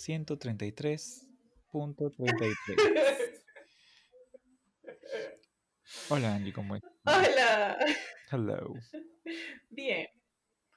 133.33. 0.00 1.28
Hola 6.08 6.34
Angie, 6.34 6.52
¿cómo 6.54 6.76
estás? 6.76 6.90
Hola. 7.04 7.76
Hello. 8.30 8.74
Bien. 9.68 10.08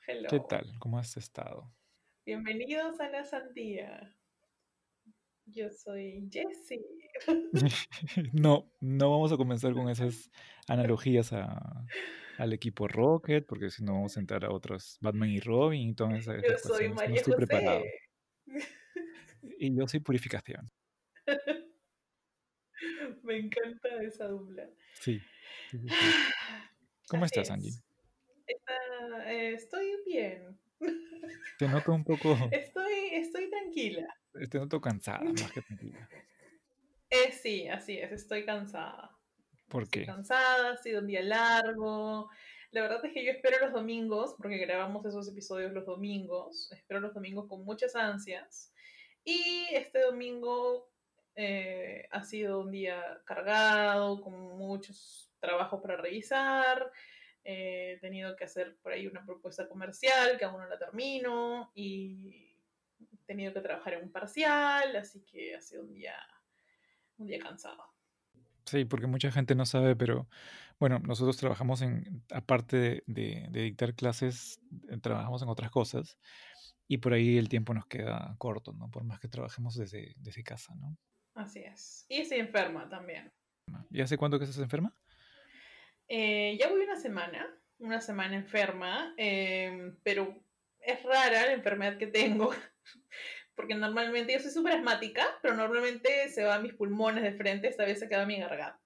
Hello. 0.07 0.27
¿Qué 0.29 0.41
tal? 0.41 0.77
¿Cómo 0.77 0.99
has 0.99 1.15
estado? 1.15 1.73
Bienvenidos 2.25 2.99
a 2.99 3.09
la 3.09 3.23
sandía. 3.23 4.13
Yo 5.45 5.69
soy 5.69 6.27
Jessie. 6.29 6.83
no, 8.33 8.69
no 8.81 9.09
vamos 9.09 9.31
a 9.31 9.37
comenzar 9.37 9.73
con 9.73 9.87
esas 9.89 10.29
analogías 10.67 11.31
a, 11.31 11.85
al 12.37 12.51
equipo 12.51 12.89
Rocket, 12.89 13.45
porque 13.45 13.69
si 13.69 13.85
no 13.85 13.93
vamos 13.93 14.17
a 14.17 14.19
entrar 14.19 14.43
a 14.43 14.51
otros 14.51 14.97
Batman 14.99 15.29
y 15.29 15.39
Robin 15.39 15.91
y 15.91 15.95
todas 15.95 16.15
esas, 16.15 16.41
Yo 16.43 16.57
soy 16.57 16.89
cuestiones. 16.89 16.89
No 16.89 16.95
María 16.95 17.15
estoy 17.15 17.35
preparado. 17.35 17.83
Y 19.59 19.75
yo 19.75 19.87
soy 19.87 19.99
Purificación. 19.99 20.69
Me 23.23 23.37
encanta 23.37 23.87
esa 24.01 24.27
dupla. 24.27 24.69
Sí. 24.99 25.19
sí, 25.69 25.79
sí, 25.79 25.87
sí. 25.89 25.95
¿Cómo 27.07 27.25
estás, 27.25 27.49
Angie? 27.51 27.71
Está- 28.45 29.31
eh, 29.33 29.53
estoy 29.53 29.87
bien. 30.05 30.59
Te 31.59 31.67
noto 31.67 31.93
un 31.93 32.03
poco, 32.03 32.35
Estoy, 32.51 33.09
estoy 33.13 33.49
tranquila. 33.49 34.07
te 34.49 34.57
noto 34.57 34.81
cansada 34.81 35.23
más 35.23 35.51
que 35.51 35.61
tranquila. 35.61 36.09
Eh, 37.09 37.31
sí, 37.31 37.67
así 37.67 37.99
es, 37.99 38.11
estoy 38.11 38.43
cansada. 38.43 39.15
¿Por 39.69 39.83
Estoy 39.83 40.01
qué? 40.01 40.07
cansada, 40.07 40.71
ha 40.71 40.77
sido 40.77 40.99
un 40.99 41.05
día 41.05 41.21
largo. 41.21 42.27
La 42.71 42.81
verdad 42.81 43.05
es 43.05 43.13
que 43.13 43.23
yo 43.23 43.31
espero 43.31 43.59
los 43.59 43.71
domingos, 43.71 44.33
porque 44.35 44.57
grabamos 44.57 45.05
esos 45.05 45.29
episodios 45.29 45.71
los 45.73 45.85
domingos. 45.85 46.71
Espero 46.71 47.01
los 47.01 47.13
domingos 47.13 47.47
con 47.47 47.63
muchas 47.65 47.95
ansias. 47.95 48.73
Y 49.25 49.67
este 49.71 50.01
domingo 50.01 50.91
eh, 51.35 52.07
ha 52.11 52.23
sido 52.23 52.61
un 52.61 52.71
día 52.71 53.21
cargado, 53.25 54.21
con 54.21 54.33
muchos 54.57 55.33
trabajos 55.39 55.81
para 55.81 55.97
revisar. 55.97 56.91
Eh, 57.43 57.93
he 57.95 57.99
tenido 57.99 58.35
que 58.35 58.45
hacer 58.45 58.77
por 58.81 58.91
ahí 58.91 59.07
una 59.07 59.25
propuesta 59.25 59.67
comercial 59.67 60.37
que 60.37 60.45
aún 60.45 60.61
no 60.61 60.67
la 60.67 60.77
termino. 60.77 61.71
Y 61.75 62.57
he 62.99 63.25
tenido 63.25 63.53
que 63.53 63.61
trabajar 63.61 63.93
en 63.93 64.03
un 64.03 64.11
parcial, 64.11 64.95
así 64.95 65.23
que 65.25 65.55
ha 65.55 65.61
sido 65.61 65.83
un 65.83 65.93
día, 65.93 66.15
un 67.17 67.27
día 67.27 67.39
cansado. 67.39 67.83
Sí, 68.65 68.85
porque 68.85 69.07
mucha 69.07 69.29
gente 69.31 69.55
no 69.55 69.65
sabe, 69.65 69.95
pero 69.95 70.29
bueno, 70.79 70.99
nosotros 70.99 71.35
trabajamos 71.37 71.81
en, 71.81 72.23
aparte 72.31 72.77
de, 72.77 73.03
de- 73.07 73.47
de 73.51 73.61
dictar 73.61 73.93
clases, 73.93 74.59
trabajamos 75.01 75.41
en 75.41 75.49
otras 75.49 75.69
cosas 75.69 76.17
y 76.93 76.99
por 76.99 77.13
ahí 77.13 77.39
el 77.39 77.49
tiempo 77.49 77.73
nos 77.73 77.87
queda 77.87 78.35
corto, 78.37 78.71
¿no? 78.71 78.91
Por 78.91 79.03
más 79.03 79.19
que 79.19 79.27
trabajemos 79.27 79.75
desde, 79.75 80.13
desde 80.17 80.43
casa, 80.43 80.75
¿no? 80.75 80.95
Así 81.33 81.61
es. 81.61 82.05
Y 82.07 82.21
estoy 82.21 82.37
enferma 82.37 82.87
también. 82.87 83.33
¿Y 83.89 84.01
hace 84.01 84.15
cuánto 84.15 84.37
que 84.37 84.45
estás 84.45 84.61
enferma? 84.61 84.95
Eh, 86.07 86.55
ya 86.59 86.69
voy 86.69 86.81
una 86.81 86.95
semana, 86.95 87.49
una 87.79 87.99
semana 87.99 88.35
enferma, 88.35 89.15
eh, 89.17 89.95
pero 90.03 90.39
es 90.81 91.01
rara 91.01 91.47
la 91.47 91.53
enfermedad 91.53 91.97
que 91.97 92.05
tengo, 92.05 92.53
porque 93.55 93.73
normalmente 93.73 94.33
yo 94.33 94.39
soy 94.39 94.51
súper 94.51 94.73
asmática, 94.73 95.25
pero 95.41 95.55
normalmente 95.55 96.29
se 96.29 96.43
va 96.43 96.55
a 96.55 96.61
mis 96.61 96.75
pulmones 96.75 97.23
de 97.23 97.33
frente, 97.33 97.69
esta 97.69 97.85
vez 97.85 97.97
se 97.97 98.07
queda 98.07 98.21
a 98.21 98.27
mi 98.27 98.37
garganta. 98.37 98.79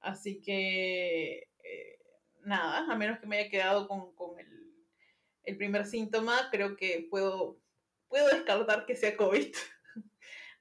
Así 0.00 0.42
que, 0.42 1.48
eh, 1.64 1.98
nada, 2.44 2.92
a 2.92 2.96
menos 2.96 3.18
que 3.18 3.26
me 3.26 3.38
haya 3.38 3.48
quedado 3.50 3.88
con, 3.88 4.14
con 4.14 4.38
el, 4.38 4.60
el 5.50 5.56
primer 5.56 5.86
síntoma, 5.86 6.48
creo 6.50 6.76
que 6.76 7.06
puedo, 7.10 7.60
puedo 8.08 8.28
descartar 8.28 8.86
que 8.86 8.96
sea 8.96 9.16
COVID. 9.16 9.52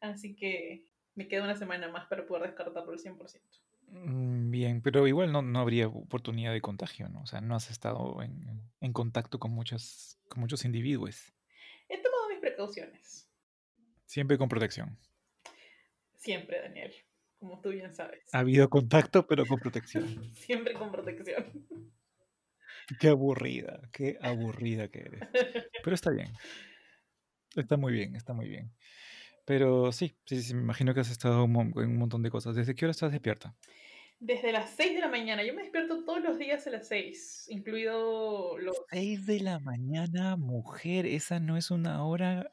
Así 0.01 0.35
que 0.35 0.85
me 1.15 1.27
queda 1.27 1.43
una 1.43 1.55
semana 1.55 1.89
más 1.89 2.07
para 2.07 2.25
poder 2.25 2.43
descartarlo 2.43 2.91
al 2.91 2.99
100%. 2.99 3.41
Mm, 3.87 4.51
Bien, 4.51 4.81
pero 4.81 5.07
igual 5.07 5.31
no, 5.31 5.41
no 5.41 5.59
habría 5.59 5.87
oportunidad 5.87 6.53
de 6.53 6.61
contagio, 6.61 7.09
¿no? 7.09 7.21
O 7.21 7.25
sea, 7.25 7.41
no 7.41 7.55
has 7.55 7.69
estado 7.69 8.21
en, 8.21 8.61
en 8.81 8.93
contacto 8.93 9.39
con 9.39 9.51
muchos, 9.51 10.19
con 10.27 10.41
muchos 10.41 10.65
individuos. 10.65 11.33
He 11.87 12.01
tomado 12.01 12.29
mis 12.29 12.39
precauciones. 12.39 13.27
Siempre 14.05 14.37
con 14.37 14.49
protección. 14.49 14.97
Siempre, 16.15 16.61
Daniel, 16.61 16.93
como 17.37 17.61
tú 17.61 17.69
bien 17.69 17.93
sabes. 17.93 18.23
Ha 18.33 18.39
habido 18.39 18.69
contacto, 18.69 19.25
pero 19.25 19.45
con 19.45 19.59
protección. 19.59 20.05
Siempre 20.33 20.73
con 20.73 20.91
protección. 20.91 21.45
Qué 22.99 23.09
aburrida, 23.09 23.81
qué 23.91 24.17
aburrida 24.21 24.87
que 24.87 24.99
eres. 24.99 25.21
Pero 25.83 25.93
está 25.93 26.11
bien. 26.11 26.31
Está 27.55 27.77
muy 27.77 27.93
bien, 27.93 28.15
está 28.15 28.33
muy 28.33 28.47
bien. 28.47 28.71
Pero 29.45 29.91
sí, 29.91 30.15
sí, 30.25 30.41
sí, 30.41 30.53
me 30.53 30.61
imagino 30.61 30.93
que 30.93 30.99
has 30.99 31.09
estado 31.09 31.43
en 31.45 31.55
un 31.55 31.97
montón 31.97 32.21
de 32.23 32.29
cosas. 32.29 32.55
¿Desde 32.55 32.75
qué 32.75 32.85
hora 32.85 32.91
estás 32.91 33.11
despierta? 33.11 33.55
Desde 34.19 34.51
las 34.51 34.71
6 34.71 34.95
de 34.95 34.99
la 34.99 35.07
mañana, 35.07 35.43
yo 35.43 35.53
me 35.53 35.63
despierto 35.63 36.03
todos 36.03 36.21
los 36.21 36.37
días 36.37 36.67
a 36.67 36.71
las 36.71 36.89
6, 36.89 37.45
incluido 37.49 38.57
los... 38.57 38.75
6 38.91 39.25
de 39.25 39.39
la 39.39 39.59
mañana, 39.59 40.35
mujer, 40.35 41.05
esa 41.05 41.39
no 41.39 41.55
es 41.55 41.71
una 41.71 42.05
hora 42.05 42.51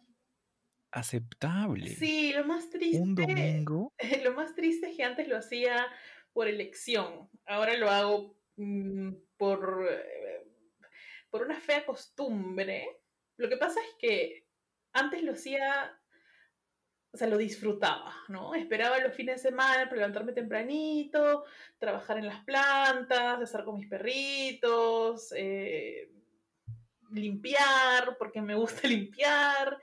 aceptable. 0.93 1.89
Sí, 1.89 2.33
lo 2.33 2.47
más 2.47 2.71
triste... 2.71 3.01
Un 3.01 3.17
domingo. 3.17 3.93
Lo 4.25 4.33
más 4.35 4.55
triste 4.55 4.91
es 4.91 4.97
que 4.97 5.03
antes 5.03 5.29
lo 5.29 5.37
hacía 5.37 5.87
por 6.33 6.49
elección, 6.49 7.29
ahora 7.47 7.77
lo 7.77 7.91
hago 7.91 8.36
mm, 8.57 9.13
por, 9.37 9.87
eh, 9.91 10.45
por 11.31 11.43
una 11.43 11.61
fea 11.61 11.85
costumbre. 11.85 13.01
Lo 13.37 13.49
que 13.49 13.57
pasa 13.57 13.81
es 13.81 13.95
que 13.99 14.47
antes 14.93 15.23
lo 15.23 15.33
hacía, 15.33 15.99
o 17.13 17.17
sea, 17.17 17.29
lo 17.29 17.37
disfrutaba, 17.37 18.15
¿no? 18.29 18.55
Esperaba 18.55 18.99
los 18.99 19.15
fines 19.15 19.43
de 19.43 19.51
semana 19.51 19.85
para 19.85 19.97
levantarme 19.97 20.33
tempranito, 20.33 21.45
trabajar 21.79 22.19
en 22.19 22.27
las 22.27 22.45
plantas, 22.45 23.41
estar 23.43 23.65
con 23.65 23.77
mis 23.77 23.89
perritos, 23.89 25.33
eh, 25.37 26.11
limpiar, 27.13 28.17
porque 28.19 28.41
me 28.41 28.55
gusta 28.55 28.89
limpiar. 28.89 29.79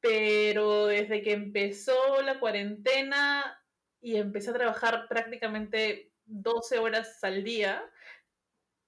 Pero 0.00 0.86
desde 0.86 1.22
que 1.22 1.32
empezó 1.32 2.20
la 2.22 2.38
cuarentena 2.40 3.58
y 4.00 4.16
empecé 4.16 4.50
a 4.50 4.54
trabajar 4.54 5.06
prácticamente 5.08 6.11
12 6.32 6.78
horas 6.78 7.22
al 7.22 7.44
día, 7.44 7.82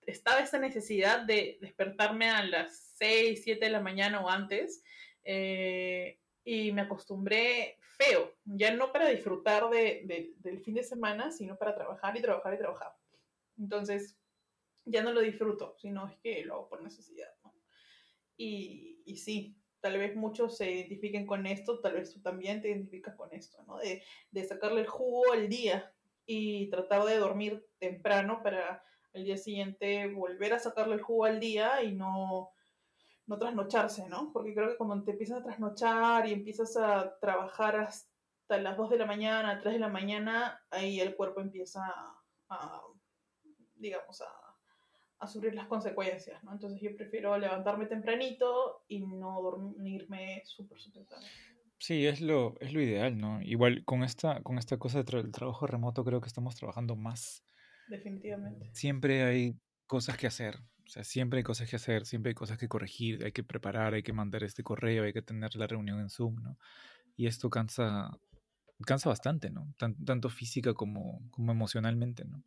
estaba 0.06 0.40
esa 0.40 0.58
necesidad 0.58 1.20
de 1.20 1.58
despertarme 1.60 2.30
a 2.30 2.44
las 2.44 2.94
6, 2.96 3.42
7 3.42 3.66
de 3.66 3.72
la 3.72 3.80
mañana 3.80 4.24
o 4.24 4.28
antes. 4.28 4.82
eh, 5.22 6.20
y 6.46 6.72
me 6.72 6.82
acostumbré 6.82 7.78
feo, 7.96 8.34
ya 8.44 8.74
no 8.74 8.92
para 8.92 9.08
disfrutar 9.08 9.70
de, 9.70 10.02
de, 10.04 10.34
del 10.36 10.60
fin 10.60 10.74
de 10.74 10.82
semana, 10.82 11.30
sino 11.32 11.56
para 11.56 11.74
trabajar 11.74 12.14
y 12.16 12.20
trabajar 12.20 12.52
y 12.54 12.58
trabajar. 12.58 12.92
Entonces, 13.56 14.18
ya 14.84 15.02
no 15.02 15.12
lo 15.12 15.20
disfruto, 15.22 15.74
sino 15.78 16.06
es 16.06 16.18
que 16.18 16.44
lo 16.44 16.54
hago 16.54 16.68
por 16.68 16.82
necesidad. 16.82 17.30
Y, 18.36 19.00
y 19.06 19.16
sí, 19.16 19.56
tal 19.80 19.98
vez 19.98 20.16
muchos 20.16 20.56
se 20.56 20.70
identifiquen 20.70 21.26
con 21.26 21.46
esto, 21.46 21.80
tal 21.80 21.94
vez 21.94 22.12
tú 22.12 22.20
también 22.20 22.60
te 22.60 22.68
identificas 22.68 23.14
con 23.14 23.32
esto, 23.32 23.62
¿no? 23.64 23.78
De, 23.78 24.02
de 24.30 24.44
sacarle 24.44 24.80
el 24.82 24.86
jugo 24.86 25.32
al 25.32 25.48
día 25.48 25.93
y 26.26 26.68
tratar 26.70 27.04
de 27.04 27.18
dormir 27.18 27.66
temprano 27.78 28.42
para 28.42 28.82
el 29.12 29.24
día 29.24 29.36
siguiente 29.36 30.08
volver 30.08 30.54
a 30.54 30.58
sacarle 30.58 30.94
el 30.94 31.02
jugo 31.02 31.24
al 31.24 31.40
día 31.40 31.82
y 31.82 31.92
no, 31.92 32.50
no 33.26 33.38
trasnocharse, 33.38 34.08
¿no? 34.08 34.32
Porque 34.32 34.54
creo 34.54 34.70
que 34.70 34.76
cuando 34.76 35.04
te 35.04 35.12
empiezas 35.12 35.40
a 35.40 35.44
trasnochar 35.44 36.28
y 36.28 36.32
empiezas 36.32 36.76
a 36.76 37.16
trabajar 37.20 37.76
hasta 37.76 38.58
las 38.58 38.76
2 38.76 38.90
de 38.90 38.98
la 38.98 39.06
mañana, 39.06 39.60
3 39.60 39.74
de 39.74 39.80
la 39.80 39.88
mañana, 39.88 40.60
ahí 40.70 41.00
el 41.00 41.14
cuerpo 41.14 41.40
empieza 41.40 41.84
a, 41.84 42.20
a 42.48 42.82
digamos, 43.76 44.20
a, 44.20 44.44
a 45.18 45.26
sufrir 45.26 45.54
las 45.54 45.66
consecuencias, 45.66 46.42
¿no? 46.44 46.52
Entonces 46.52 46.80
yo 46.80 46.94
prefiero 46.96 47.36
levantarme 47.38 47.86
tempranito 47.86 48.84
y 48.88 49.00
no 49.00 49.40
dormirme 49.42 50.42
súper, 50.44 50.78
súper 50.80 51.06
tarde. 51.06 51.26
Sí, 51.84 52.06
es 52.06 52.22
lo, 52.22 52.58
es 52.60 52.72
lo 52.72 52.80
ideal, 52.80 53.18
¿no? 53.18 53.42
Igual 53.42 53.84
con 53.84 54.04
esta, 54.04 54.40
con 54.42 54.56
esta 54.56 54.78
cosa 54.78 55.02
del 55.02 55.06
tra- 55.06 55.30
trabajo 55.30 55.66
remoto 55.66 56.02
creo 56.02 56.18
que 56.22 56.28
estamos 56.28 56.56
trabajando 56.56 56.96
más. 56.96 57.44
Definitivamente. 57.88 58.70
Siempre 58.72 59.22
hay 59.22 59.58
cosas 59.86 60.16
que 60.16 60.26
hacer. 60.26 60.56
O 60.86 60.88
sea, 60.88 61.04
siempre 61.04 61.40
hay 61.40 61.42
cosas 61.44 61.68
que 61.68 61.76
hacer, 61.76 62.06
siempre 62.06 62.30
hay 62.30 62.34
cosas 62.34 62.56
que 62.56 62.68
corregir, 62.68 63.22
hay 63.22 63.32
que 63.32 63.44
preparar, 63.44 63.92
hay 63.92 64.02
que 64.02 64.14
mandar 64.14 64.44
este 64.44 64.62
correo, 64.62 65.04
hay 65.04 65.12
que 65.12 65.20
tener 65.20 65.54
la 65.56 65.66
reunión 65.66 66.00
en 66.00 66.08
Zoom, 66.08 66.36
¿no? 66.42 66.56
Y 67.18 67.26
esto 67.26 67.50
cansa, 67.50 68.10
cansa 68.86 69.10
bastante, 69.10 69.50
¿no? 69.50 69.74
Tan- 69.76 70.02
tanto 70.06 70.30
física 70.30 70.72
como, 70.72 71.20
como 71.32 71.52
emocionalmente, 71.52 72.24
¿no? 72.24 72.42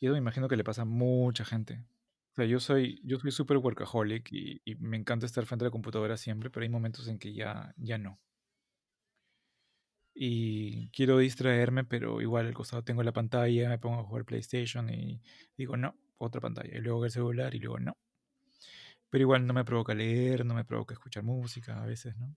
Y 0.00 0.06
eso 0.06 0.14
me 0.14 0.18
imagino 0.18 0.48
que 0.48 0.56
le 0.56 0.64
pasa 0.64 0.82
a 0.82 0.84
mucha 0.84 1.44
gente. 1.44 1.84
O 2.32 2.34
sea, 2.34 2.46
yo 2.46 2.58
soy, 2.58 3.00
yo 3.04 3.20
soy 3.20 3.30
súper 3.30 3.58
workaholic 3.58 4.32
y, 4.32 4.62
y 4.64 4.74
me 4.76 4.96
encanta 4.96 5.26
estar 5.26 5.46
frente 5.46 5.64
a 5.64 5.68
la 5.68 5.72
computadora 5.72 6.16
siempre, 6.16 6.50
pero 6.50 6.64
hay 6.64 6.70
momentos 6.70 7.06
en 7.06 7.20
que 7.20 7.32
ya, 7.32 7.72
ya 7.76 7.98
no. 7.98 8.18
Y 10.20 10.90
quiero 10.90 11.18
distraerme, 11.18 11.84
pero 11.84 12.20
igual 12.20 12.46
al 12.46 12.54
costado 12.54 12.82
tengo 12.82 13.04
la 13.04 13.12
pantalla, 13.12 13.68
me 13.68 13.78
pongo 13.78 14.00
a 14.00 14.04
jugar 14.04 14.24
PlayStation 14.24 14.90
y 14.90 15.22
digo, 15.56 15.76
no, 15.76 15.96
otra 16.18 16.40
pantalla. 16.40 16.76
Y 16.76 16.80
luego 16.80 17.04
el 17.04 17.10
celular 17.12 17.54
y 17.54 17.60
luego 17.60 17.78
no. 17.78 17.96
Pero 19.10 19.22
igual 19.22 19.46
no 19.46 19.54
me 19.54 19.64
provoca 19.64 19.94
leer, 19.94 20.44
no 20.44 20.54
me 20.54 20.64
provoca 20.64 20.94
escuchar 20.94 21.22
música 21.22 21.82
a 21.82 21.86
veces, 21.86 22.16
¿no? 22.16 22.36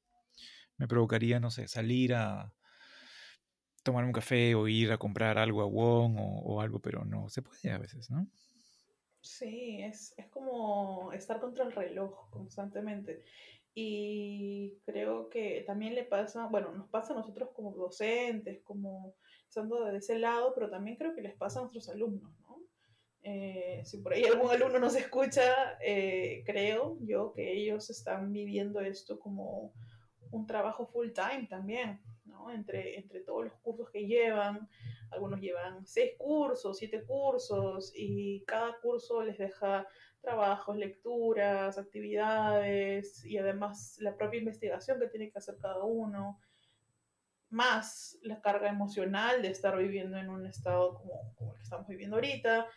me 0.77 0.87
provocaría, 0.87 1.39
no 1.39 1.51
sé, 1.51 1.67
salir 1.67 2.15
a 2.15 2.55
tomar 3.83 4.03
un 4.03 4.11
café 4.11 4.55
o 4.55 4.67
ir 4.67 4.91
a 4.91 4.97
comprar 4.97 5.37
algo 5.37 5.61
a 5.61 5.65
Wong 5.65 6.17
o, 6.19 6.39
o 6.39 6.61
algo, 6.61 6.79
pero 6.79 7.05
no 7.05 7.29
se 7.29 7.41
puede 7.43 7.71
a 7.71 7.77
veces, 7.77 8.09
¿no? 8.09 8.27
Sí, 9.21 9.81
es, 9.81 10.15
es 10.17 10.27
como 10.29 11.13
estar 11.13 11.39
contra 11.39 11.65
el 11.65 11.71
reloj 11.71 12.29
constantemente. 12.31 13.23
Y 13.73 14.79
creo 14.85 15.29
que 15.29 15.63
también 15.65 15.95
le 15.95 16.03
pasa, 16.03 16.47
bueno, 16.47 16.71
nos 16.73 16.89
pasa 16.89 17.13
a 17.13 17.15
nosotros 17.15 17.49
como 17.53 17.71
docentes, 17.71 18.61
como 18.63 19.15
estando 19.47 19.85
de 19.85 19.97
ese 19.97 20.19
lado, 20.19 20.53
pero 20.53 20.69
también 20.69 20.97
creo 20.97 21.13
que 21.13 21.21
les 21.21 21.35
pasa 21.35 21.59
a 21.59 21.61
nuestros 21.63 21.89
alumnos, 21.89 22.31
¿no? 22.41 22.61
Eh, 23.23 23.81
si 23.85 23.99
por 23.99 24.13
ahí 24.13 24.23
algún 24.23 24.49
alumno 24.49 24.79
nos 24.79 24.95
escucha, 24.95 25.77
eh, 25.85 26.43
creo 26.45 26.97
yo 27.01 27.33
que 27.33 27.53
ellos 27.53 27.89
están 27.89 28.33
viviendo 28.33 28.81
esto 28.81 29.19
como 29.19 29.73
un 30.31 30.47
trabajo 30.47 30.87
full 30.87 31.09
time 31.11 31.47
también, 31.47 32.01
¿no? 32.25 32.49
Entre, 32.49 32.97
entre 32.97 33.19
todos 33.21 33.45
los 33.45 33.53
cursos 33.61 33.89
que 33.91 34.07
llevan, 34.07 34.67
algunos 35.11 35.39
llevan 35.39 35.85
seis 35.85 36.13
cursos, 36.17 36.77
siete 36.77 37.03
cursos, 37.03 37.91
y 37.95 38.43
cada 38.45 38.79
curso 38.79 39.23
les 39.23 39.37
deja 39.37 39.87
trabajos, 40.21 40.77
lecturas, 40.77 41.77
actividades 41.77 43.25
y 43.25 43.37
además 43.37 43.97
la 43.99 44.15
propia 44.15 44.39
investigación 44.39 44.99
que 44.99 45.07
tiene 45.07 45.31
que 45.31 45.39
hacer 45.39 45.57
cada 45.59 45.83
uno, 45.83 46.39
más 47.49 48.17
la 48.21 48.41
carga 48.41 48.69
emocional 48.69 49.41
de 49.41 49.49
estar 49.49 49.77
viviendo 49.77 50.17
en 50.17 50.29
un 50.29 50.45
estado 50.45 50.95
como, 50.95 51.33
como 51.35 51.51
el 51.51 51.57
que 51.57 51.63
estamos 51.63 51.87
viviendo 51.87 52.15
ahorita 52.15 52.67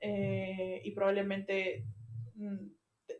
eh, 0.00 0.80
y 0.82 0.90
probablemente 0.92 1.84
mm, 2.36 2.68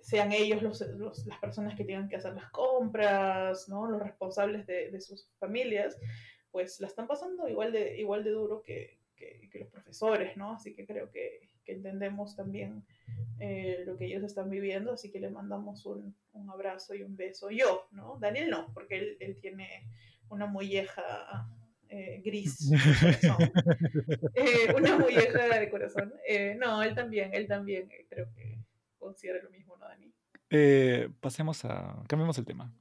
sean 0.00 0.32
ellos 0.32 0.62
los, 0.62 0.80
los, 0.80 1.26
las 1.26 1.38
personas 1.38 1.76
que 1.76 1.84
tengan 1.84 2.08
que 2.08 2.16
hacer 2.16 2.34
las 2.34 2.50
compras, 2.50 3.68
¿no? 3.68 3.86
los 3.86 4.02
responsables 4.02 4.66
de, 4.66 4.90
de 4.90 5.00
sus 5.00 5.30
familias, 5.38 5.98
pues 6.50 6.80
la 6.80 6.86
están 6.86 7.06
pasando 7.06 7.48
igual 7.48 7.72
de, 7.72 7.98
igual 7.98 8.24
de 8.24 8.30
duro 8.30 8.62
que, 8.62 8.98
que, 9.14 9.48
que 9.50 9.58
los 9.58 9.68
profesores, 9.68 10.36
¿no? 10.36 10.52
Así 10.52 10.74
que 10.74 10.86
creo 10.86 11.10
que, 11.10 11.51
que 11.64 11.72
entendemos 11.72 12.36
también 12.36 12.84
eh, 13.40 13.82
lo 13.86 13.96
que 13.96 14.06
ellos 14.06 14.22
están 14.22 14.50
viviendo, 14.50 14.92
así 14.92 15.10
que 15.10 15.20
le 15.20 15.30
mandamos 15.30 15.86
un, 15.86 16.14
un, 16.32 16.50
abrazo 16.50 16.94
y 16.94 17.02
un 17.02 17.16
beso. 17.16 17.50
Yo, 17.50 17.88
¿no? 17.92 18.18
Daniel 18.20 18.50
no, 18.50 18.72
porque 18.74 18.98
él, 18.98 19.16
él 19.20 19.38
tiene 19.40 19.88
una 20.28 20.46
molleja 20.46 21.46
eh, 21.92 22.22
gris 22.24 22.70
eh, 24.34 24.74
una 24.74 24.98
molleja 24.98 25.58
de 25.58 25.70
corazón. 25.70 26.14
Eh, 26.26 26.56
no, 26.58 26.82
él 26.82 26.94
también, 26.94 27.34
él 27.34 27.46
también 27.46 27.90
eh, 27.90 28.06
creo 28.08 28.32
que 28.34 28.58
considera 28.98 29.42
lo 29.42 29.50
mismo, 29.50 29.76
¿no, 29.76 29.86
Dani? 29.86 30.10
Eh, 30.48 31.10
pasemos 31.20 31.64
a. 31.64 32.02
Cambiemos 32.08 32.38
el 32.38 32.46
tema. 32.46 32.74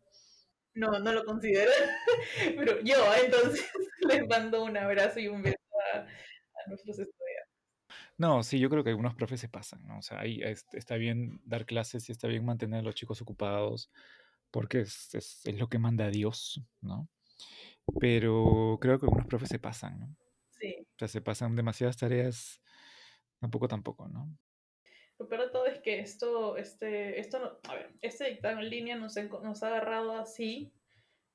No, 0.74 1.00
no 1.00 1.12
lo 1.12 1.25
considero. 1.25 1.72
Pero 2.57 2.80
yo, 2.81 2.95
entonces, 3.24 3.69
les 4.07 4.25
mando 4.27 4.63
un 4.63 4.77
abrazo 4.77 5.19
y 5.19 5.27
un 5.27 5.44
beso 5.44 5.57
a, 5.94 6.00
a 6.00 6.69
nuestros 6.69 7.00
estudiantes. 7.00 7.31
No, 8.21 8.44
sí, 8.44 8.59
yo 8.59 8.69
creo 8.69 8.83
que 8.83 8.91
algunos 8.91 9.15
profes 9.15 9.39
se 9.39 9.50
pasan, 9.50 9.83
¿no? 9.88 9.97
O 9.97 10.01
sea, 10.03 10.19
ahí 10.19 10.44
está 10.44 10.95
bien 10.95 11.41
dar 11.44 11.65
clases 11.65 12.07
y 12.07 12.12
está 12.12 12.27
bien 12.27 12.45
mantener 12.45 12.81
a 12.81 12.83
los 12.83 12.94
chicos 12.94 13.19
ocupados, 13.19 13.91
porque 14.51 14.81
es, 14.81 15.15
es, 15.15 15.44
es 15.44 15.57
lo 15.57 15.69
que 15.69 15.79
manda 15.79 16.07
Dios, 16.12 16.62
¿no? 16.81 17.09
Pero 18.00 18.77
creo 18.79 19.00
que 19.00 19.07
algunos 19.07 19.25
profes 19.25 19.50
se 19.50 19.57
pasan, 19.57 20.00
¿no? 20.01 20.15
Sí. 20.51 20.85
O 20.88 21.00
sea, 21.00 21.07
se 21.07 21.21
pasan 21.21 21.56
demasiadas 21.56 21.97
tareas, 21.97 22.62
tampoco, 23.39 23.68
tampoco, 23.68 24.07
¿no? 24.07 24.29
Lo 25.17 25.27
peor 25.27 25.45
de 25.45 25.50
todo 25.50 25.65
es 25.65 25.79
que 25.79 26.00
esto, 26.00 26.57
este, 26.57 27.19
esto 27.19 27.39
no, 27.39 27.71
a 27.71 27.74
ver, 27.74 27.95
este 28.01 28.29
dictado 28.29 28.59
en 28.59 28.69
línea 28.69 28.95
nos, 28.97 29.15
nos 29.15 29.63
ha 29.63 29.67
agarrado 29.67 30.15
así, 30.19 30.71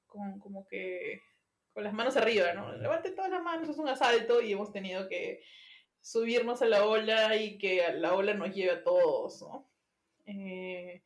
con, 0.06 0.38
como 0.38 0.68
que 0.68 1.20
con 1.72 1.82
las 1.82 1.92
manos 1.92 2.16
arriba, 2.16 2.54
¿no? 2.54 2.76
Levante 2.76 3.10
todas 3.10 3.32
las 3.32 3.42
manos, 3.42 3.68
es 3.68 3.76
un 3.76 3.88
asalto 3.88 4.40
y 4.40 4.52
hemos 4.52 4.70
tenido 4.70 5.08
que 5.08 5.42
subirnos 6.06 6.62
a 6.62 6.66
la 6.66 6.86
ola 6.86 7.34
y 7.34 7.58
que 7.58 7.82
la 7.94 8.14
ola 8.14 8.32
nos 8.32 8.54
lleve 8.54 8.70
a 8.70 8.84
todos, 8.84 9.42
¿no? 9.42 9.68
Eh, 10.24 11.02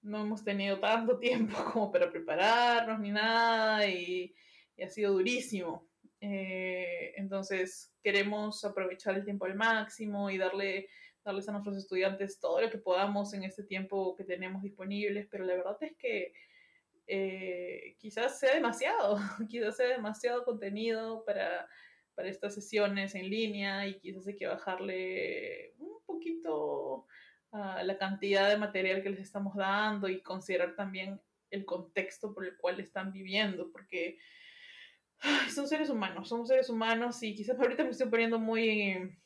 no 0.00 0.22
hemos 0.22 0.42
tenido 0.42 0.80
tanto 0.80 1.18
tiempo 1.18 1.54
como 1.72 1.92
para 1.92 2.10
prepararnos 2.10 2.98
ni 2.98 3.10
nada 3.10 3.86
y, 3.86 4.34
ha 4.82 4.88
sido 4.88 5.12
durísimo. 5.12 5.86
Eh, 6.22 7.12
entonces 7.16 7.92
queremos 8.02 8.64
aprovechar 8.64 9.16
el 9.16 9.24
tiempo 9.24 9.44
al 9.44 9.54
máximo 9.54 10.30
y 10.30 10.38
darle, 10.38 10.88
darles 11.22 11.46
a 11.48 11.52
nuestros 11.52 11.76
estudiantes 11.76 12.40
todo 12.40 12.62
lo 12.62 12.70
que 12.70 12.78
podamos 12.78 13.34
en 13.34 13.44
este 13.44 13.64
tiempo 13.64 14.16
que 14.16 14.24
tenemos 14.24 14.62
disponibles, 14.62 15.26
pero 15.30 15.44
la 15.44 15.56
verdad 15.56 15.76
es 15.82 15.94
que 15.98 16.32
eh, 17.06 17.96
quizás 17.98 18.38
sea 18.38 18.54
demasiado, 18.54 19.18
quizás 19.50 19.76
sea 19.76 19.88
demasiado 19.88 20.42
contenido 20.44 21.22
para, 21.26 21.68
para 22.18 22.30
estas 22.30 22.52
sesiones 22.52 23.14
en 23.14 23.30
línea 23.30 23.86
y 23.86 24.00
quizás 24.00 24.26
hay 24.26 24.34
que 24.34 24.48
bajarle 24.48 25.72
un 25.78 26.04
poquito 26.04 27.06
uh, 27.52 27.84
la 27.84 27.96
cantidad 27.96 28.48
de 28.48 28.56
material 28.56 29.04
que 29.04 29.10
les 29.10 29.20
estamos 29.20 29.54
dando 29.54 30.08
y 30.08 30.20
considerar 30.20 30.74
también 30.74 31.20
el 31.48 31.64
contexto 31.64 32.34
por 32.34 32.44
el 32.44 32.56
cual 32.56 32.80
están 32.80 33.12
viviendo, 33.12 33.70
porque 33.70 34.18
ay, 35.20 35.48
son 35.48 35.68
seres 35.68 35.90
humanos, 35.90 36.28
somos 36.28 36.48
seres 36.48 36.68
humanos 36.68 37.22
y 37.22 37.36
quizás 37.36 37.56
ahorita 37.56 37.84
me 37.84 37.90
estoy 37.90 38.08
poniendo 38.08 38.40
muy, 38.40 39.16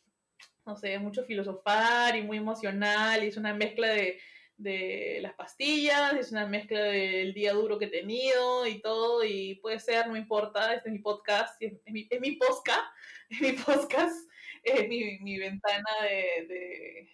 no 0.66 0.76
sé, 0.76 0.98
mucho 0.98 1.24
filosofar 1.24 2.14
y 2.14 2.22
muy 2.22 2.36
emocional 2.36 3.24
y 3.24 3.28
es 3.28 3.38
una 3.38 3.54
mezcla 3.54 3.88
de, 3.88 4.20
de 4.62 5.18
las 5.20 5.34
pastillas, 5.34 6.14
es 6.14 6.32
una 6.32 6.46
mezcla 6.46 6.80
del 6.80 7.34
día 7.34 7.52
duro 7.52 7.78
que 7.78 7.86
he 7.86 7.90
tenido 7.90 8.66
y 8.66 8.80
todo, 8.80 9.24
y 9.24 9.56
puede 9.56 9.78
ser, 9.78 10.06
no 10.08 10.16
importa, 10.16 10.74
este 10.74 10.88
es 10.88 10.92
mi 10.92 11.00
podcast, 11.00 11.60
es, 11.60 11.80
mi, 11.86 12.06
es 12.08 12.20
mi 12.20 12.32
podcast, 12.32 12.84
es 13.30 13.40
mi 13.40 13.52
podcast, 13.52 14.30
es 14.62 14.88
mi, 14.88 15.18
mi 15.20 15.38
ventana 15.38 15.90
de, 16.02 16.46
de, 16.46 17.08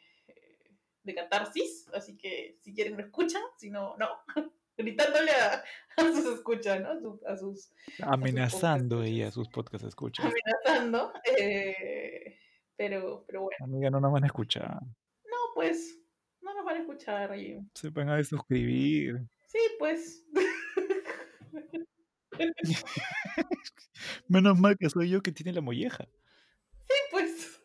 de, 1.02 1.14
catarsis, 1.14 1.88
así 1.94 2.16
que 2.16 2.58
si 2.60 2.74
quieren 2.74 2.96
lo 2.96 3.04
escuchan, 3.04 3.42
si 3.56 3.70
no, 3.70 3.96
no, 3.96 4.08
gritándole 4.76 5.32
a, 5.32 5.64
a 5.96 6.12
sus 6.12 6.26
escuchas, 6.34 6.80
¿no? 6.80 6.90
A, 6.90 7.00
su, 7.00 7.20
a 7.26 7.36
sus... 7.36 7.72
Amenazando 8.02 8.96
a 8.96 8.98
sus 9.00 9.08
ella 9.08 9.28
a 9.28 9.30
sus 9.30 9.48
podcast 9.48 9.84
escuchas. 9.84 10.26
Amenazando, 10.26 11.12
eh, 11.38 12.38
pero, 12.76 13.24
pero 13.26 13.42
bueno. 13.42 13.56
Amiga, 13.64 13.90
no 13.90 14.00
nos 14.00 14.12
van 14.12 14.24
a 14.24 14.26
escuchar. 14.26 14.80
No, 14.80 15.36
pues 15.54 15.98
no 16.48 16.54
nos 16.54 16.64
van 16.64 16.76
a 16.76 16.80
escuchar. 16.80 17.38
Y... 17.38 17.60
Se 17.74 17.90
van 17.90 18.08
a 18.08 18.24
suscribir. 18.24 19.20
Sí, 19.46 19.58
pues. 19.78 20.24
Menos 24.28 24.58
mal 24.58 24.76
que 24.78 24.88
soy 24.88 25.10
yo 25.10 25.22
que 25.22 25.32
tiene 25.32 25.52
la 25.52 25.60
molleja. 25.60 26.08
Sí, 26.82 26.94
pues. 27.10 27.60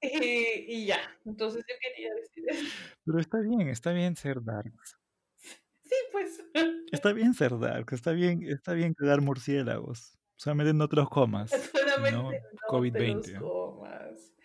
y, 0.00 0.74
y, 0.74 0.86
ya, 0.86 1.00
entonces 1.24 1.64
yo 1.68 1.74
quería 1.80 2.14
decir 2.14 2.44
eso. 2.48 2.64
Pero 3.04 3.18
está 3.20 3.40
bien, 3.40 3.68
está 3.68 3.92
bien 3.92 4.14
ser 4.14 4.42
darks. 4.42 4.96
Sí, 5.38 5.96
pues. 6.12 6.44
Está 6.92 7.12
bien 7.12 7.34
ser 7.34 7.58
darks, 7.58 7.94
está 7.94 8.12
bien, 8.12 8.42
está 8.44 8.74
bien 8.74 8.94
cagar 8.94 9.20
murciélagos. 9.22 10.18
Solamente 10.36 10.70
en 10.70 10.80
otros 10.80 11.08
comas. 11.08 11.50
Solamente 11.72 12.18
¿no? 12.18 12.32
en 12.32 12.42
COVID-20. 12.68 13.40
comas. 13.40 14.35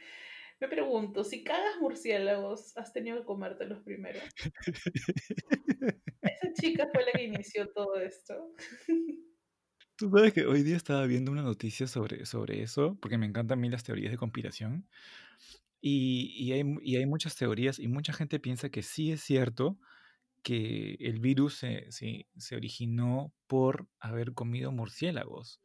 Me 0.62 0.68
pregunto, 0.68 1.24
si 1.24 1.44
cagas 1.44 1.80
murciélagos, 1.82 2.78
¿has 2.78 2.94
tenido 2.94 3.18
que 3.18 3.26
comértelos 3.26 3.80
primero? 3.80 4.20
Esa 6.22 6.54
chica 6.54 6.88
fue 6.94 7.04
la 7.04 7.14
que 7.14 7.24
inició 7.24 7.68
todo 7.74 8.00
esto. 8.00 8.54
Tú 9.96 10.12
sabes 10.12 10.34
que 10.34 10.46
hoy 10.46 10.62
día 10.62 10.78
estaba 10.78 11.08
viendo 11.08 11.32
una 11.32 11.42
noticia 11.42 11.88
sobre, 11.88 12.28
sobre 12.28 12.62
eso, 12.62 12.96
porque 13.02 13.18
me 13.18 13.26
encantan 13.26 13.58
a 13.58 13.62
mí 13.62 13.70
las 13.70 13.84
teorías 13.84 14.12
de 14.12 14.20
conspiración. 14.20 14.88
Y, 15.82 16.32
y, 16.38 16.52
hay, 16.52 16.64
y 16.84 16.98
hay 16.98 17.08
muchas 17.08 17.36
teorías 17.36 17.80
y 17.80 17.88
mucha 17.88 18.14
gente 18.14 18.40
piensa 18.40 18.70
que 18.70 18.84
sí 18.84 19.12
es 19.12 19.22
cierto 19.22 19.80
que 20.44 20.96
el 21.00 21.20
virus 21.20 21.56
se, 21.56 21.92
se, 21.92 22.28
se 22.38 22.56
originó 22.56 23.34
por 23.48 23.88
haber 24.00 24.36
comido 24.36 24.72
murciélagos. 24.72 25.60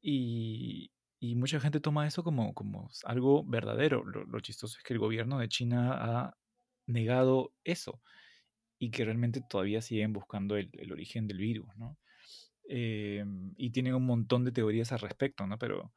Y, 0.00 0.90
y 1.22 1.36
mucha 1.36 1.60
gente 1.60 1.78
toma 1.78 2.08
eso 2.08 2.24
como, 2.24 2.52
como 2.52 2.90
algo 3.04 3.44
verdadero. 3.44 4.04
Lo, 4.04 4.40
chistoso 4.40 4.76
es 4.76 4.82
que 4.82 4.92
el 4.92 4.98
gobierno 4.98 5.38
de 5.38 5.46
China 5.46 5.92
ha 5.94 6.36
negado 6.86 7.54
eso 7.62 8.02
y 8.76 8.90
que 8.90 9.04
realmente 9.04 9.40
todavía 9.48 9.82
siguen 9.82 10.12
buscando 10.12 10.56
el, 10.56 10.68
el 10.72 10.90
origen 10.90 11.28
del 11.28 11.38
virus, 11.38 11.68
¿no? 11.76 11.96
Eh, 12.68 13.24
y 13.56 13.70
tienen 13.70 13.94
un 13.94 14.04
montón 14.04 14.44
de 14.44 14.50
teorías 14.50 14.90
al 14.90 14.98
respecto, 14.98 15.46
¿no? 15.46 15.58
Pero, 15.58 15.92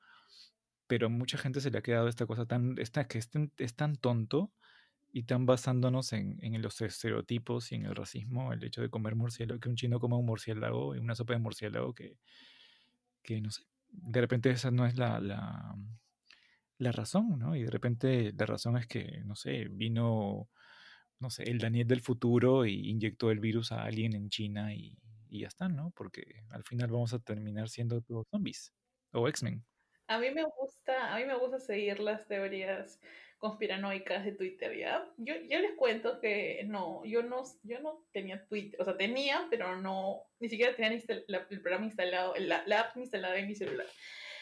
pero 0.86 1.08
a 1.08 1.10
mucha 1.10 1.40
gente 1.40 1.60
se 1.60 1.72
le 1.72 1.80
ha 1.80 1.82
quedado 1.82 2.08
esta 2.08 2.28
cosa 2.28 2.46
tan, 2.46 2.78
esta, 2.78 3.08
que 3.08 3.18
es 3.18 3.32
tan, 3.32 3.52
es 3.58 3.76
tan 3.76 3.96
tonto 3.96 4.54
y 5.12 5.24
tan 5.24 5.48
basándonos 5.48 6.14
en, 6.14 6.38
en, 6.44 6.62
los 6.62 6.80
estereotipos 6.82 7.72
y 7.72 7.76
en 7.76 7.86
el 7.86 7.96
racismo, 7.96 8.54
el 8.54 8.64
hecho 8.64 8.84
de 8.84 8.92
comer 8.92 9.16
murciélago, 9.16 9.60
que 9.60 9.70
un 9.70 9.76
chino 9.76 10.00
coma 10.00 10.18
un 10.18 10.28
murciélago 10.28 10.96
y 10.96 11.00
una 11.00 11.16
sopa 11.16 11.34
de 11.34 11.40
murciélago 11.40 11.96
que, 11.96 12.20
que 13.24 13.42
no 13.42 13.50
sé, 13.50 13.64
de 13.90 14.22
repente 14.22 14.50
esa 14.50 14.72
no 14.72 14.86
es 14.86 14.98
la, 14.98 15.20
la, 15.20 15.76
la, 16.78 16.92
razón, 16.92 17.40
¿no? 17.40 17.56
Y 17.56 17.64
de 17.64 17.72
repente 17.72 18.34
la 18.38 18.46
razón 18.46 18.78
es 18.78 18.88
que, 18.88 19.22
no 19.26 19.36
sé, 19.36 19.68
vino 19.70 20.50
no 21.20 21.30
sé, 21.30 21.44
el 21.44 21.60
Daniel 21.60 21.88
del 21.88 22.02
futuro 22.02 22.66
y 22.66 22.90
inyectó 22.90 23.32
el 23.32 23.40
virus 23.40 23.72
a 23.72 23.84
alguien 23.84 24.14
en 24.14 24.30
China 24.30 24.74
y, 24.74 24.98
ya 25.30 25.48
está, 25.48 25.68
¿no? 25.68 25.92
Porque 25.98 26.24
al 26.50 26.64
final 26.64 26.92
vamos 26.92 27.14
a 27.14 27.20
terminar 27.20 27.68
siendo 27.68 28.02
todos 28.02 28.26
zombies 28.30 28.74
o 29.12 29.28
X-Men. 29.28 29.66
A 30.08 30.18
mí 30.18 30.32
me 30.32 30.46
gusta, 30.46 31.14
a 31.14 31.18
mí 31.18 31.26
me 31.26 31.38
gusta 31.38 31.60
seguir 31.60 32.00
las 32.00 32.26
teorías 32.26 33.02
conspiranoicas 33.38 34.26
de 34.26 34.32
Twitter, 34.32 34.78
¿ya? 34.78 35.08
Yo, 35.18 35.34
yo 35.50 35.60
les 35.60 35.76
cuento 35.76 36.20
que 36.20 36.64
no, 36.66 37.04
yo 37.06 37.22
no, 37.24 37.44
yo 37.64 37.80
no 37.80 38.06
tenía 38.12 38.46
Twitter, 38.48 38.82
o 38.82 38.86
sea, 38.86 38.98
tenía, 38.98 39.48
pero 39.50 39.80
no, 39.82 40.24
ni 40.40 40.50
siquiera 40.50 40.76
tenía 40.76 41.02
la, 41.28 41.46
el 41.50 41.62
programa 41.62 41.86
instalado, 41.86 42.34
la, 42.38 42.64
la, 42.66 42.82
app 42.82 42.98
instalada 42.98 43.38
en 43.38 43.48
mi 43.48 43.56
celular. 43.56 43.88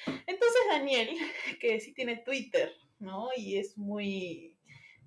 Entonces 0.06 0.62
Daniel, 0.70 1.10
que 1.60 1.80
sí 1.80 1.94
tiene 1.94 2.18
Twitter, 2.18 2.72
¿no? 3.00 3.30
Y 3.36 3.58
es 3.58 3.78
muy, 3.78 4.58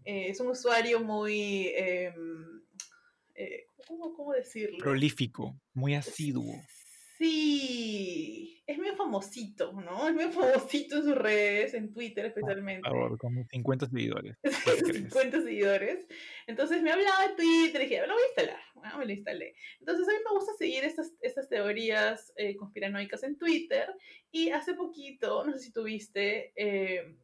eh, 0.05 0.29
es 0.29 0.41
un 0.41 0.49
usuario 0.49 1.01
muy, 1.01 1.69
eh, 1.69 2.13
eh, 3.35 3.67
¿cómo, 3.87 4.15
¿cómo 4.15 4.33
decirlo? 4.33 4.79
Prolífico, 4.79 5.59
muy 5.75 5.95
asiduo. 5.95 6.55
Sí, 7.19 8.63
es 8.67 8.79
muy 8.79 8.89
famosito, 8.97 9.73
¿no? 9.73 10.09
Es 10.09 10.15
muy 10.15 10.25
famosito 10.25 10.97
en 10.97 11.05
sus 11.05 11.17
redes, 11.17 11.73
en 11.75 11.93
Twitter 11.93 12.27
especialmente. 12.27 12.89
Por 12.89 12.99
favor, 12.99 13.19
como 13.19 13.47
50 13.47 13.87
seguidores. 13.87 14.37
50 15.15 15.43
seguidores. 15.43 16.07
Entonces 16.47 16.83
me 16.83 16.91
hablaba 16.91 17.29
de 17.29 17.35
Twitter 17.37 17.83
y 17.83 17.85
dije, 17.85 18.07
lo 18.07 18.15
voy 18.15 18.23
a 18.23 18.27
instalar. 18.27 18.61
Bueno, 18.75 18.99
me 18.99 19.07
lo 19.07 19.13
instalé. 19.13 19.55
Entonces 19.79 20.09
a 20.09 20.13
mí 20.13 20.19
me 20.25 20.37
gusta 20.37 20.53
seguir 20.59 20.85
estas, 20.85 21.13
estas 21.21 21.49
teorías 21.49 22.33
eh, 22.37 22.57
conspiranoicas 22.57 23.23
en 23.23 23.39
Twitter. 23.39 23.89
Y 24.31 24.51
hace 24.51 24.75
poquito, 24.75 25.45
no 25.45 25.53
sé 25.53 25.61
si 25.61 25.73
tuviste, 25.73 26.53
eh, 26.57 27.17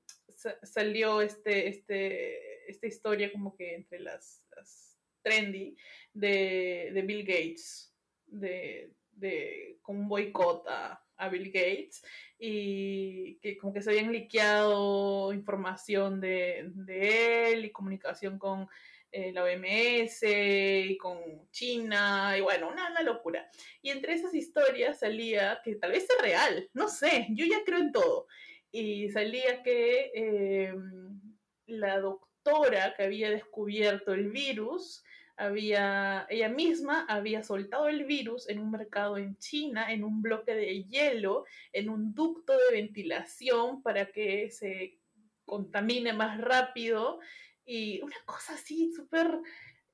salió 0.62 1.20
este, 1.20 1.68
este, 1.68 2.70
esta 2.70 2.86
historia 2.86 3.30
como 3.32 3.54
que 3.56 3.74
entre 3.74 4.00
las, 4.00 4.44
las 4.56 4.96
trendy 5.22 5.76
de, 6.14 6.90
de 6.94 7.02
Bill 7.02 7.24
Gates. 7.24 7.92
De, 8.26 8.94
de, 9.12 9.78
con 9.82 9.96
un 9.96 10.08
boicot 10.08 10.66
a, 10.68 10.98
Bill 11.30 11.52
Gates 11.52 12.02
y 12.36 13.36
que 13.36 13.56
como 13.56 13.72
que 13.72 13.80
se 13.80 13.90
habían 13.90 14.10
liqueado 14.10 15.32
información 15.32 16.20
de, 16.20 16.72
él 16.88 17.64
y 17.64 17.70
comunicación 17.70 18.40
con 18.40 18.66
eh, 19.12 19.30
la 19.32 19.44
OMS 19.44 20.24
y 20.24 20.96
con 20.96 21.48
China 21.52 22.36
y 22.36 22.40
bueno, 22.40 22.68
una, 22.70 23.00
locura. 23.02 23.48
Y 23.82 23.90
entre 23.90 24.14
esas 24.14 24.34
historias 24.34 24.98
salía 24.98 25.60
que 25.62 25.76
tal 25.76 25.92
vez 25.92 26.08
es 26.10 26.22
real, 26.22 26.68
no 26.72 26.88
sé, 26.88 27.28
yo 27.30 27.46
ya 27.46 27.62
creo 27.64 27.78
en 27.78 27.92
todo. 27.92 28.26
Y 28.72 29.08
salía 29.10 29.62
que 29.62 30.10
em, 30.14 31.20
la 31.66 32.00
doctora 32.00 32.94
que 32.96 33.04
había 33.04 33.30
descubierto 33.30 34.12
el 34.12 34.30
virus 34.30 35.04
había, 35.44 36.26
ella 36.30 36.48
misma 36.48 37.04
había 37.08 37.42
soltado 37.42 37.88
el 37.88 38.04
virus 38.04 38.48
en 38.48 38.60
un 38.60 38.70
mercado 38.70 39.18
en 39.18 39.36
China, 39.38 39.92
en 39.92 40.04
un 40.04 40.22
bloque 40.22 40.54
de 40.54 40.84
hielo, 40.84 41.44
en 41.72 41.88
un 41.88 42.14
ducto 42.14 42.52
de 42.56 42.80
ventilación 42.80 43.82
para 43.82 44.06
que 44.12 44.50
se 44.50 44.98
contamine 45.44 46.12
más 46.12 46.40
rápido. 46.40 47.20
Y 47.64 48.00
una 48.02 48.16
cosa 48.24 48.54
así, 48.54 48.92
súper 48.92 49.28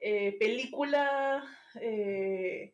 eh, 0.00 0.36
película... 0.38 1.44
Eh, 1.80 2.72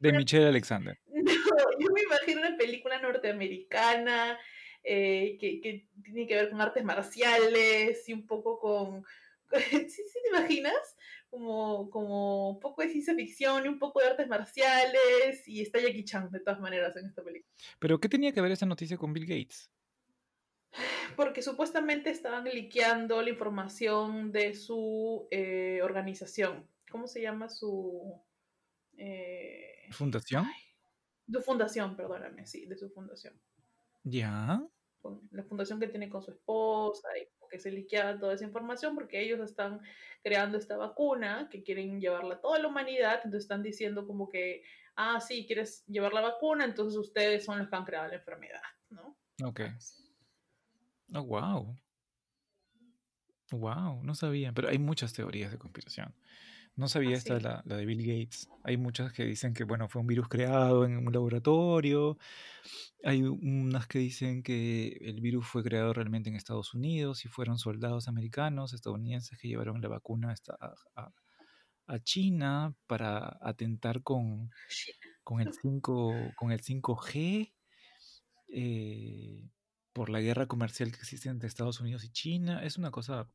de 0.00 0.12
Michelle 0.12 0.46
Alexander. 0.46 0.98
yo 1.78 1.92
me 1.92 2.02
imagino 2.02 2.40
una 2.40 2.56
película 2.56 2.98
norteamericana 2.98 4.38
eh, 4.82 5.36
que, 5.38 5.60
que, 5.60 5.88
tiene 6.02 6.26
que 6.26 6.34
ver 6.34 6.48
con 6.48 6.60
artes 6.60 6.82
marciales 6.84 8.08
y 8.08 8.12
un 8.14 8.26
poco 8.26 8.58
con, 8.58 9.04
¿Sí, 9.88 9.88
¿Sí, 9.88 10.18
te 10.22 10.28
imaginas? 10.28 10.96
Como, 11.30 11.90
como 11.90 12.50
un 12.50 12.60
poco 12.60 12.82
de 12.82 12.88
ciencia 12.88 13.14
ficción 13.14 13.64
y 13.64 13.68
un 13.68 13.78
poco 13.78 14.00
de 14.00 14.06
artes 14.06 14.28
marciales 14.28 15.46
y 15.46 15.60
está 15.60 15.78
Jackie 15.78 16.04
Chan 16.04 16.30
de 16.30 16.40
todas 16.40 16.60
maneras 16.60 16.96
en 16.96 17.06
esta 17.06 17.22
película. 17.22 17.52
¿Pero 17.78 18.00
qué 18.00 18.08
tenía 18.08 18.32
que 18.32 18.40
ver 18.40 18.52
esa 18.52 18.66
noticia 18.66 18.96
con 18.96 19.12
Bill 19.12 19.26
Gates? 19.26 19.70
Porque 21.16 21.42
supuestamente 21.42 22.10
estaban 22.10 22.44
liqueando 22.44 23.20
la 23.22 23.30
información 23.30 24.32
de 24.32 24.54
su 24.54 25.28
eh, 25.30 25.80
organización. 25.82 26.66
¿Cómo 26.90 27.06
se 27.06 27.20
llama 27.20 27.48
su... 27.48 28.20
Eh... 28.96 29.88
¿Fundación? 29.90 30.46
su 31.30 31.42
fundación, 31.42 31.94
perdóname, 31.94 32.46
sí, 32.46 32.64
de 32.66 32.76
su 32.76 32.88
fundación. 32.90 33.34
¿Ya? 34.02 34.62
La 35.30 35.44
fundación 35.44 35.80
que 35.80 35.88
tiene 35.88 36.08
con 36.08 36.22
su 36.22 36.30
esposa 36.30 37.08
y 37.16 37.28
que 37.48 37.58
se 37.58 37.70
liqueaba 37.70 38.18
toda 38.18 38.34
esa 38.34 38.44
información 38.44 38.94
porque 38.94 39.20
ellos 39.20 39.40
están 39.40 39.80
creando 40.22 40.58
esta 40.58 40.76
vacuna 40.76 41.48
que 41.50 41.62
quieren 41.62 42.00
llevarla 42.00 42.34
a 42.34 42.40
toda 42.40 42.58
la 42.58 42.68
humanidad, 42.68 43.16
entonces 43.16 43.44
están 43.44 43.62
diciendo 43.62 44.06
como 44.06 44.28
que, 44.28 44.62
ah, 44.96 45.20
sí, 45.20 45.46
quieres 45.46 45.84
llevar 45.86 46.12
la 46.12 46.20
vacuna, 46.20 46.64
entonces 46.64 46.98
ustedes 46.98 47.44
son 47.44 47.58
los 47.58 47.68
que 47.68 47.76
han 47.76 47.84
creado 47.84 48.08
la 48.08 48.16
enfermedad, 48.16 48.60
¿no? 48.90 49.16
Ok. 49.44 49.60
Oh, 51.14 51.22
wow. 51.22 51.76
Wow, 53.50 54.02
no 54.02 54.14
sabía, 54.14 54.52
pero 54.52 54.68
hay 54.68 54.78
muchas 54.78 55.14
teorías 55.14 55.50
de 55.50 55.58
conspiración. 55.58 56.14
No 56.78 56.86
sabía 56.86 57.16
ah, 57.16 57.18
esta, 57.18 57.40
la, 57.40 57.60
la, 57.66 57.76
de 57.76 57.84
Bill 57.84 58.06
Gates. 58.06 58.48
Hay 58.62 58.76
muchas 58.76 59.12
que 59.12 59.24
dicen 59.24 59.52
que, 59.52 59.64
bueno, 59.64 59.88
fue 59.88 60.00
un 60.00 60.06
virus 60.06 60.28
creado 60.28 60.84
en 60.84 60.96
un 60.96 61.12
laboratorio. 61.12 62.18
Hay 63.02 63.22
unas 63.22 63.88
que 63.88 63.98
dicen 63.98 64.44
que 64.44 64.96
el 65.00 65.20
virus 65.20 65.44
fue 65.44 65.64
creado 65.64 65.92
realmente 65.92 66.30
en 66.30 66.36
Estados 66.36 66.74
Unidos 66.74 67.24
y 67.24 67.28
fueron 67.28 67.58
soldados 67.58 68.06
americanos, 68.06 68.74
estadounidenses, 68.74 69.36
que 69.40 69.48
llevaron 69.48 69.82
la 69.82 69.88
vacuna 69.88 70.36
a, 70.94 71.10
a, 71.88 71.98
China 72.04 72.76
para 72.86 73.38
atentar 73.42 74.04
con, 74.04 74.48
con, 75.24 75.40
el, 75.40 75.52
5, 75.60 76.14
con 76.36 76.52
el 76.52 76.62
5G. 76.62 77.54
Eh, 78.50 79.50
por 79.92 80.10
la 80.10 80.20
guerra 80.20 80.46
comercial 80.46 80.92
que 80.92 80.98
existe 80.98 81.28
entre 81.28 81.48
Estados 81.48 81.80
Unidos 81.80 82.04
y 82.04 82.12
China. 82.12 82.62
Es 82.62 82.78
una 82.78 82.92
cosa, 82.92 83.28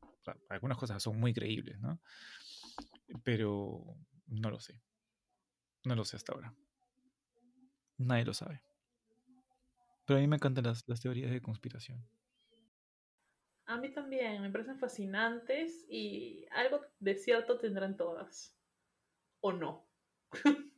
algunas 0.48 0.78
cosas 0.78 1.02
son 1.02 1.20
muy 1.20 1.34
creíbles, 1.34 1.78
¿no? 1.78 2.00
Pero 3.22 3.96
no 4.26 4.50
lo 4.50 4.60
sé. 4.60 4.80
No 5.84 5.94
lo 5.94 6.04
sé 6.04 6.16
hasta 6.16 6.32
ahora. 6.32 6.54
Nadie 7.98 8.24
lo 8.24 8.34
sabe. 8.34 8.60
Pero 10.04 10.18
a 10.18 10.20
mí 10.20 10.26
me 10.26 10.36
encantan 10.36 10.64
las, 10.64 10.84
teorías 11.00 11.30
de 11.30 11.40
conspiración. 11.40 12.04
A 13.66 13.78
mí 13.78 13.90
también, 13.90 14.42
me 14.42 14.50
parecen 14.50 14.78
fascinantes 14.78 15.86
y 15.88 16.44
algo 16.50 16.80
de 16.98 17.14
cierto 17.14 17.58
tendrán 17.58 17.96
todas. 17.96 18.54
¿O 19.40 19.52
no? 19.52 19.86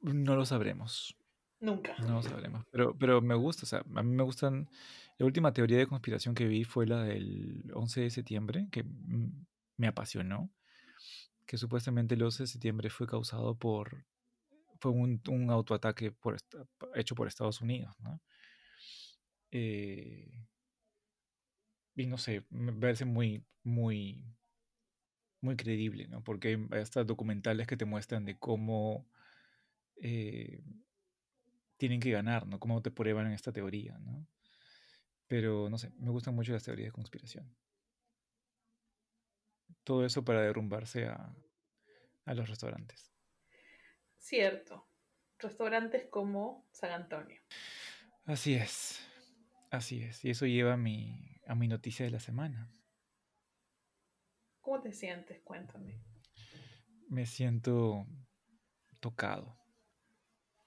no 0.00 0.36
lo 0.36 0.44
sabremos. 0.44 1.16
Nunca. 1.60 1.96
No 1.98 2.14
lo 2.14 2.22
sabremos. 2.22 2.66
Pero, 2.70 2.96
pero 2.98 3.22
me 3.22 3.34
gusta, 3.34 3.62
o 3.62 3.66
sea, 3.66 3.80
a 3.80 4.02
mí 4.02 4.14
me 4.14 4.22
gustan. 4.22 4.68
La 5.16 5.26
última 5.26 5.52
teoría 5.52 5.78
de 5.78 5.86
conspiración 5.86 6.34
que 6.34 6.46
vi 6.46 6.64
fue 6.64 6.86
la 6.86 7.02
del 7.02 7.64
11 7.74 8.02
de 8.02 8.10
septiembre, 8.10 8.68
que 8.70 8.84
me 9.76 9.88
apasionó 9.88 10.50
que 11.46 11.56
supuestamente 11.56 12.14
el 12.14 12.22
11 12.22 12.42
de 12.42 12.46
septiembre 12.46 12.90
fue 12.90 13.06
causado 13.06 13.56
por, 13.56 14.04
fue 14.80 14.92
un, 14.92 15.20
un 15.28 15.50
autoataque 15.50 16.12
por, 16.12 16.36
hecho 16.94 17.14
por 17.14 17.26
Estados 17.26 17.60
Unidos, 17.60 17.94
¿no? 18.00 18.20
Eh, 19.50 20.44
y 21.94 22.06
no 22.06 22.18
sé, 22.18 22.44
me 22.50 22.72
parece 22.72 23.06
muy, 23.06 23.44
muy, 23.64 24.22
muy 25.40 25.56
creíble, 25.56 26.06
¿no? 26.06 26.22
Porque 26.22 26.58
hay 26.70 26.80
hasta 26.80 27.02
documentales 27.02 27.66
que 27.66 27.76
te 27.76 27.86
muestran 27.86 28.24
de 28.24 28.38
cómo 28.38 29.08
eh, 29.96 30.62
tienen 31.78 32.00
que 32.00 32.10
ganar, 32.10 32.46
¿no? 32.46 32.60
Cómo 32.60 32.82
te 32.82 32.90
prueban 32.90 33.26
en 33.26 33.32
esta 33.32 33.52
teoría, 33.52 33.98
¿no? 33.98 34.26
Pero 35.26 35.70
no 35.70 35.78
sé, 35.78 35.90
me 35.98 36.10
gustan 36.10 36.34
mucho 36.34 36.52
las 36.52 36.64
teorías 36.64 36.88
de 36.88 36.92
conspiración 36.92 37.54
todo 39.88 40.04
eso 40.04 40.22
para 40.22 40.42
derrumbarse 40.42 41.06
a, 41.06 41.34
los 42.26 42.46
restaurantes. 42.46 43.10
Cierto. 44.18 44.86
Restaurantes 45.38 46.08
como 46.10 46.68
San 46.72 46.92
Antonio. 46.92 47.40
Así 48.26 48.52
es. 48.52 49.00
Así 49.70 50.02
es. 50.02 50.22
Y 50.26 50.30
eso 50.30 50.44
lleva 50.44 50.74
a 50.74 50.76
mi, 50.76 51.40
a 51.46 51.54
mi 51.54 51.68
noticia 51.68 52.04
de 52.04 52.10
la 52.10 52.20
semana. 52.20 52.70
¿Cómo 54.60 54.82
te 54.82 54.92
sientes? 54.92 55.40
Cuéntame. 55.40 56.02
Me 57.08 57.24
siento 57.24 58.06
tocado. 59.00 59.58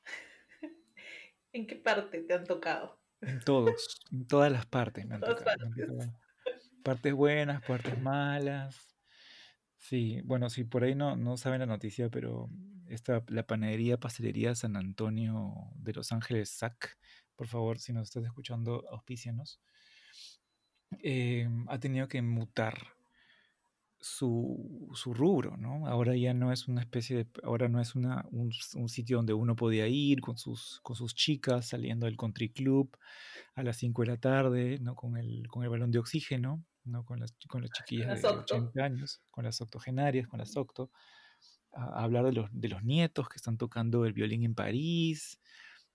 ¿En 1.53 1.67
qué 1.67 1.75
parte 1.75 2.23
te 2.23 2.33
han 2.33 2.45
tocado? 2.45 2.99
En 3.21 3.39
todos, 3.41 4.01
en 4.11 4.25
todas 4.25 4.51
las 4.51 4.65
partes 4.65 5.05
me 5.05 5.13
han 5.13 5.21
tocado. 5.21 5.69
Partes 6.81 7.13
buenas, 7.13 7.61
partes 7.61 8.01
malas, 8.01 8.90
Sí, 9.81 10.21
bueno, 10.25 10.49
si 10.51 10.63
por 10.63 10.83
ahí 10.83 10.93
no, 10.93 11.15
no 11.15 11.37
saben 11.37 11.59
la 11.59 11.65
noticia, 11.65 12.07
pero 12.09 12.49
esta, 12.87 13.23
la 13.29 13.47
panadería 13.47 13.99
pastelería 13.99 14.53
San 14.53 14.75
Antonio 14.77 15.55
de 15.75 15.93
Los 15.93 16.11
Ángeles, 16.11 16.51
SAC, 16.51 16.99
por 17.35 17.47
favor, 17.47 17.79
si 17.79 17.91
nos 17.91 18.03
estás 18.03 18.23
escuchando, 18.23 18.85
auspícianos, 18.91 19.59
eh, 21.01 21.49
ha 21.67 21.79
tenido 21.79 22.07
que 22.07 22.21
mutar 22.21 22.77
su, 24.01 24.89
su 24.95 25.13
rubro, 25.13 25.57
¿no? 25.57 25.87
Ahora 25.87 26.15
ya 26.15 26.33
no 26.33 26.51
es 26.51 26.67
una 26.67 26.81
especie 26.81 27.17
de, 27.17 27.27
ahora 27.43 27.69
no 27.69 27.79
es 27.79 27.95
una, 27.95 28.25
un, 28.31 28.51
un 28.75 28.89
sitio 28.89 29.17
donde 29.17 29.33
uno 29.33 29.55
podía 29.55 29.87
ir 29.87 30.21
con 30.21 30.37
sus, 30.37 30.79
con 30.81 30.95
sus 30.95 31.13
chicas 31.13 31.67
saliendo 31.67 32.07
del 32.07 32.17
country 32.17 32.49
club 32.51 32.97
a 33.55 33.63
las 33.63 33.77
5 33.77 34.01
de 34.01 34.07
la 34.07 34.17
tarde, 34.17 34.79
¿no? 34.81 34.95
Con 34.95 35.17
el, 35.17 35.47
con 35.47 35.63
el 35.63 35.69
balón 35.69 35.91
de 35.91 35.99
oxígeno, 35.99 36.65
¿no? 36.83 37.05
Con 37.05 37.19
las, 37.19 37.33
con 37.47 37.61
las 37.61 37.71
chiquillas 37.71 38.07
Las 38.07 38.21
de 38.23 38.27
octo. 38.29 38.55
80 38.55 38.83
años, 38.83 39.21
con 39.29 39.45
las 39.45 39.61
octogenarias, 39.61 40.27
con 40.27 40.39
las 40.39 40.57
octo, 40.57 40.91
a, 41.73 41.83
a 42.01 42.03
hablar 42.03 42.25
de 42.25 42.33
los, 42.33 42.49
de 42.51 42.69
los 42.69 42.83
nietos 42.83 43.29
que 43.29 43.37
están 43.37 43.57
tocando 43.57 44.05
el 44.05 44.13
violín 44.13 44.43
en 44.43 44.55
París, 44.55 45.39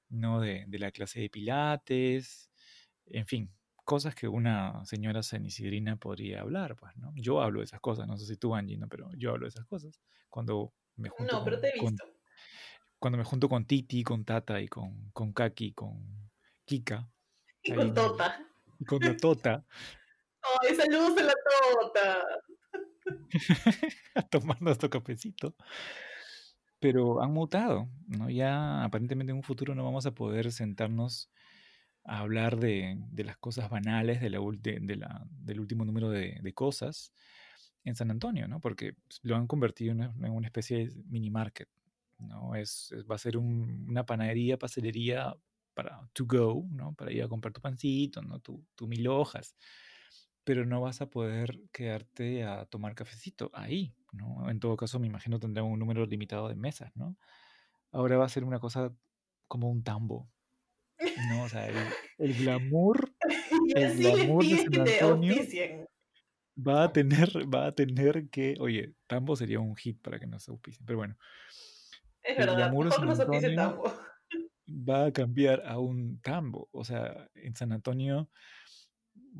¿no? 0.08 0.40
De, 0.40 0.64
de 0.68 0.78
la 0.78 0.92
clase 0.92 1.20
de 1.20 1.30
pilates, 1.30 2.50
en 3.06 3.26
fin, 3.26 3.50
cosas 3.86 4.14
que 4.14 4.28
una 4.28 4.84
señora 4.84 5.22
senicidrina 5.22 5.96
podría 5.96 6.42
hablar, 6.42 6.76
pues, 6.76 6.94
¿no? 6.96 7.12
Yo 7.16 7.40
hablo 7.40 7.60
de 7.60 7.64
esas 7.64 7.80
cosas, 7.80 8.06
no 8.06 8.18
sé 8.18 8.26
si 8.26 8.36
tú, 8.36 8.54
Angie, 8.54 8.76
¿no? 8.76 8.88
Pero 8.88 9.10
yo 9.14 9.30
hablo 9.30 9.46
de 9.46 9.50
esas 9.50 9.64
cosas. 9.64 10.02
Cuando 10.28 10.74
me 10.96 11.08
junto 11.08 11.38
No, 11.38 11.44
pero 11.44 11.56
con, 11.56 11.60
te 11.62 11.68
he 11.68 11.78
con- 11.78 11.90
visto. 11.92 12.04
cuando 12.98 13.16
me 13.18 13.24
junto 13.24 13.48
con 13.48 13.64
Titi, 13.64 14.02
con 14.04 14.24
Tata 14.24 14.60
y 14.60 14.68
con, 14.68 15.10
con 15.12 15.32
Kaki, 15.32 15.72
con 15.72 16.30
Kika, 16.66 17.08
Y 17.62 17.72
ahí 17.72 17.78
con 17.78 17.94
Tota. 17.94 18.46
y 18.80 18.84
con 18.84 18.98
la 19.02 19.16
Tota, 19.16 19.64
¡Ay, 20.68 20.74
saludos 20.76 21.16
a 21.18 21.22
la 21.24 21.34
Tota! 21.80 22.24
a 24.16 24.22
tomar 24.22 24.60
nuestro 24.60 24.90
cafecito. 24.90 25.54
Pero 26.78 27.22
han 27.22 27.32
mutado, 27.32 27.88
¿no? 28.06 28.28
Ya 28.30 28.84
aparentemente 28.84 29.30
en 29.30 29.38
un 29.38 29.42
futuro 29.42 29.74
no 29.74 29.84
vamos 29.84 30.06
a 30.06 30.12
poder 30.14 30.52
sentarnos 30.52 31.30
a 32.06 32.20
hablar 32.20 32.58
de, 32.58 32.96
de 33.10 33.24
las 33.24 33.36
cosas 33.38 33.70
banales 33.70 34.20
de 34.20 34.30
la, 34.30 34.38
de- 34.40 34.96
la- 34.96 35.26
del 35.30 35.60
último 35.60 35.84
número 35.84 36.10
de, 36.10 36.40
cosas 36.54 37.12
en 37.84 37.94
San 37.96 38.10
Antonio, 38.10 38.48
¿no? 38.48 38.60
Porque 38.60 38.94
lo 39.22 39.36
han 39.36 39.46
convertido 39.46 39.92
en 39.92 40.00
una, 40.00 40.26
en 40.26 40.32
una 40.32 40.46
especie 40.48 40.88
de 40.88 41.02
mini 41.08 41.30
market, 41.30 41.68
¿no? 42.18 42.54
Es, 42.54 42.92
es- 42.92 43.04
va 43.06 43.14
a 43.16 43.18
ser 43.18 43.36
un- 43.36 43.86
una 43.88 44.04
panadería, 44.06 44.58
pastelería 44.58 45.36
para 45.74 46.08
to 46.12 46.24
go, 46.26 46.66
¿no? 46.70 46.94
Para 46.94 47.12
ir 47.12 47.22
a 47.22 47.28
comprar 47.28 47.52
tu 47.52 47.60
pancito, 47.60 48.22
¿no? 48.22 48.40
Tu, 48.40 48.64
tu 48.74 48.86
mil 48.88 49.06
hojas. 49.08 49.56
Pero 50.44 50.64
no 50.64 50.80
vas 50.80 51.00
a 51.00 51.10
poder 51.10 51.60
quedarte 51.72 52.44
a 52.44 52.66
tomar 52.66 52.94
cafecito 52.94 53.50
ahí, 53.54 53.94
¿no? 54.12 54.48
En 54.50 54.60
todo 54.60 54.76
caso, 54.76 54.98
me 55.00 55.08
imagino 55.08 55.38
tendrá 55.40 55.62
un 55.64 55.78
número 55.78 56.06
limitado 56.06 56.48
de 56.48 56.54
mesas, 56.56 56.92
¿no? 56.94 57.16
Ahora 57.92 58.18
va 58.18 58.26
a 58.26 58.28
ser 58.28 58.44
una 58.44 58.60
cosa 58.60 58.94
como 59.48 59.70
un 59.70 59.82
tambo, 59.84 60.30
¿no? 61.30 61.42
O 61.44 61.48
sea, 61.48 61.68
el, 61.68 61.76
el 62.18 62.34
glamour, 62.34 63.12
el 63.74 63.96
glamour 63.96 64.44
de 64.44 64.56
San 64.58 64.80
Antonio 64.80 65.34
va 66.58 66.84
a 66.84 66.92
tener, 66.92 67.28
va 67.52 67.66
a 67.66 67.72
tener 67.72 68.28
que, 68.30 68.54
oye, 68.60 68.94
Tambo 69.06 69.36
sería 69.36 69.60
un 69.60 69.76
hit 69.76 70.00
para 70.00 70.18
que 70.18 70.26
nos 70.26 70.48
auspicien, 70.48 70.86
pero 70.86 70.98
bueno, 70.98 71.16
Es 72.22 72.30
el 72.30 72.36
verdad, 72.46 72.56
glamour 72.56 72.86
de 72.86 72.90
San 72.92 73.08
Antonio 73.10 73.54
Tambo. 73.54 73.92
va 74.68 75.06
a 75.06 75.12
cambiar 75.12 75.62
a 75.66 75.78
un 75.78 76.20
Tambo, 76.20 76.68
o 76.72 76.84
sea, 76.84 77.28
en 77.34 77.54
San 77.56 77.72
Antonio 77.72 78.30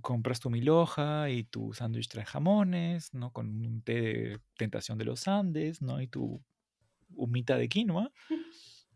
compras 0.03 0.41
tu 0.41 0.51
milhoja 0.51 1.31
y 1.31 1.45
tu 1.45 1.73
sándwich 1.73 2.09
trae 2.09 2.27
jamones, 2.27 3.15
¿no? 3.15 3.33
Con 3.33 3.49
un 3.65 3.81
té 3.83 3.93
de 3.95 4.41
tentación 4.59 4.99
de 4.99 5.07
los 5.07 5.27
Andes, 5.27 5.81
¿no? 5.81 6.03
Y 6.03 6.07
tu 6.07 6.43
humita 7.15 7.57
de 7.57 7.69
quinoa, 7.69 8.13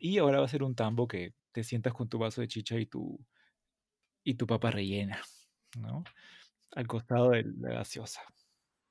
y 0.00 0.18
ahora 0.18 0.40
va 0.40 0.46
a 0.46 0.48
ser 0.48 0.62
un 0.62 0.74
Tambo 0.74 1.06
que 1.06 1.34
te 1.52 1.62
sientas 1.62 1.92
con 1.92 2.08
tu 2.08 2.18
vaso 2.18 2.40
de 2.40 2.48
chicha 2.48 2.76
y 2.76 2.86
tu, 2.86 3.18
y 4.24 4.34
tu 4.34 4.46
papa 4.46 4.70
rellena, 4.70 5.20
¿no? 5.78 6.02
Al 6.72 6.86
costado 6.86 7.30
de 7.30 7.44
la 7.58 7.74
gaseosa. 7.74 8.22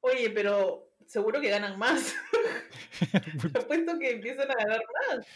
Oye, 0.01 0.29
pero 0.29 0.91
seguro 1.07 1.41
que 1.41 1.49
ganan 1.49 1.77
más. 1.77 2.15
Te 3.53 3.59
apuesto 3.59 3.97
que 3.99 4.11
empiezan 4.11 4.51
a 4.51 4.55
ganar 4.55 4.81
más. 5.07 5.27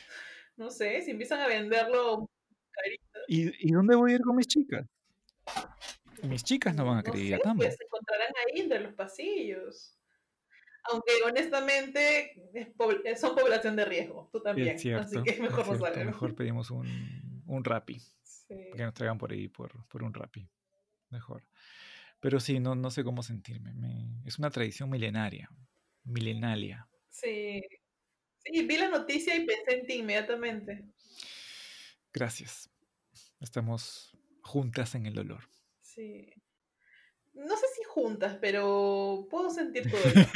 No 0.55 0.69
sé, 0.69 1.01
si 1.01 1.11
empiezan 1.11 1.41
a 1.41 1.47
venderlo 1.47 2.29
carito, 2.71 3.19
¿Y, 3.27 3.69
¿Y 3.69 3.71
dónde 3.71 3.95
voy 3.95 4.11
a 4.11 4.15
ir 4.15 4.21
con 4.21 4.35
mis 4.35 4.47
chicas? 4.47 4.85
Mis 6.23 6.43
chicas 6.43 6.75
no 6.75 6.85
van 6.85 6.99
a 6.99 7.01
no 7.01 7.15
ir 7.17 7.29
sé, 7.29 7.35
a 7.35 7.39
Tambo. 7.39 7.63
pues 7.63 7.75
se 7.75 7.83
encontrarán 7.83 8.31
ahí 8.47 8.61
entre 8.61 8.79
los 8.81 8.93
pasillos. 8.93 9.97
Aunque 10.91 11.11
honestamente 11.25 12.33
es 12.53 12.67
po- 12.71 12.91
son 13.19 13.35
población 13.35 13.75
de 13.75 13.85
riesgo, 13.85 14.29
tú 14.31 14.41
también. 14.41 14.77
Cierto, 14.77 15.05
así 15.05 15.23
que 15.23 15.29
es 15.31 15.39
mejor 15.39 15.67
no 15.67 15.79
salgan. 15.79 16.07
Mejor 16.07 16.35
pedimos 16.35 16.71
un, 16.71 17.43
un 17.47 17.63
Rappi, 17.63 17.99
Sí. 18.23 18.55
que 18.75 18.83
nos 18.83 18.93
traigan 18.93 19.17
por 19.17 19.31
ahí 19.31 19.47
por, 19.47 19.85
por 19.87 20.03
un 20.03 20.13
Rappi. 20.13 20.47
Mejor. 21.09 21.43
Pero 22.19 22.39
sí, 22.39 22.59
no, 22.59 22.75
no 22.75 22.89
sé 22.91 23.03
cómo 23.03 23.23
sentirme. 23.23 23.73
me- 23.73 24.21
es 24.25 24.37
una 24.39 24.49
tradición 24.49 24.89
milenaria. 24.89 25.49
Milenaria. 26.03 26.87
Sí. 27.09 27.61
Sí, 28.39 28.65
vi 28.65 28.77
la 28.77 28.89
noticia 28.89 29.35
y 29.37 29.45
pensé 29.45 29.79
en 29.79 29.85
ti 29.85 29.93
inmediatamente. 29.95 30.83
Gracias. 32.11 32.69
Estamos 33.39 34.17
juntas 34.41 34.95
en 34.95 35.05
el 35.05 35.13
dolor. 35.13 35.47
Sí. 35.81 36.33
No 37.33 37.55
sé 37.57 37.65
si 37.75 37.83
juntas, 37.83 38.37
pero 38.39 39.27
puedo 39.29 39.49
sentir 39.49 39.83
dolor. 39.89 40.27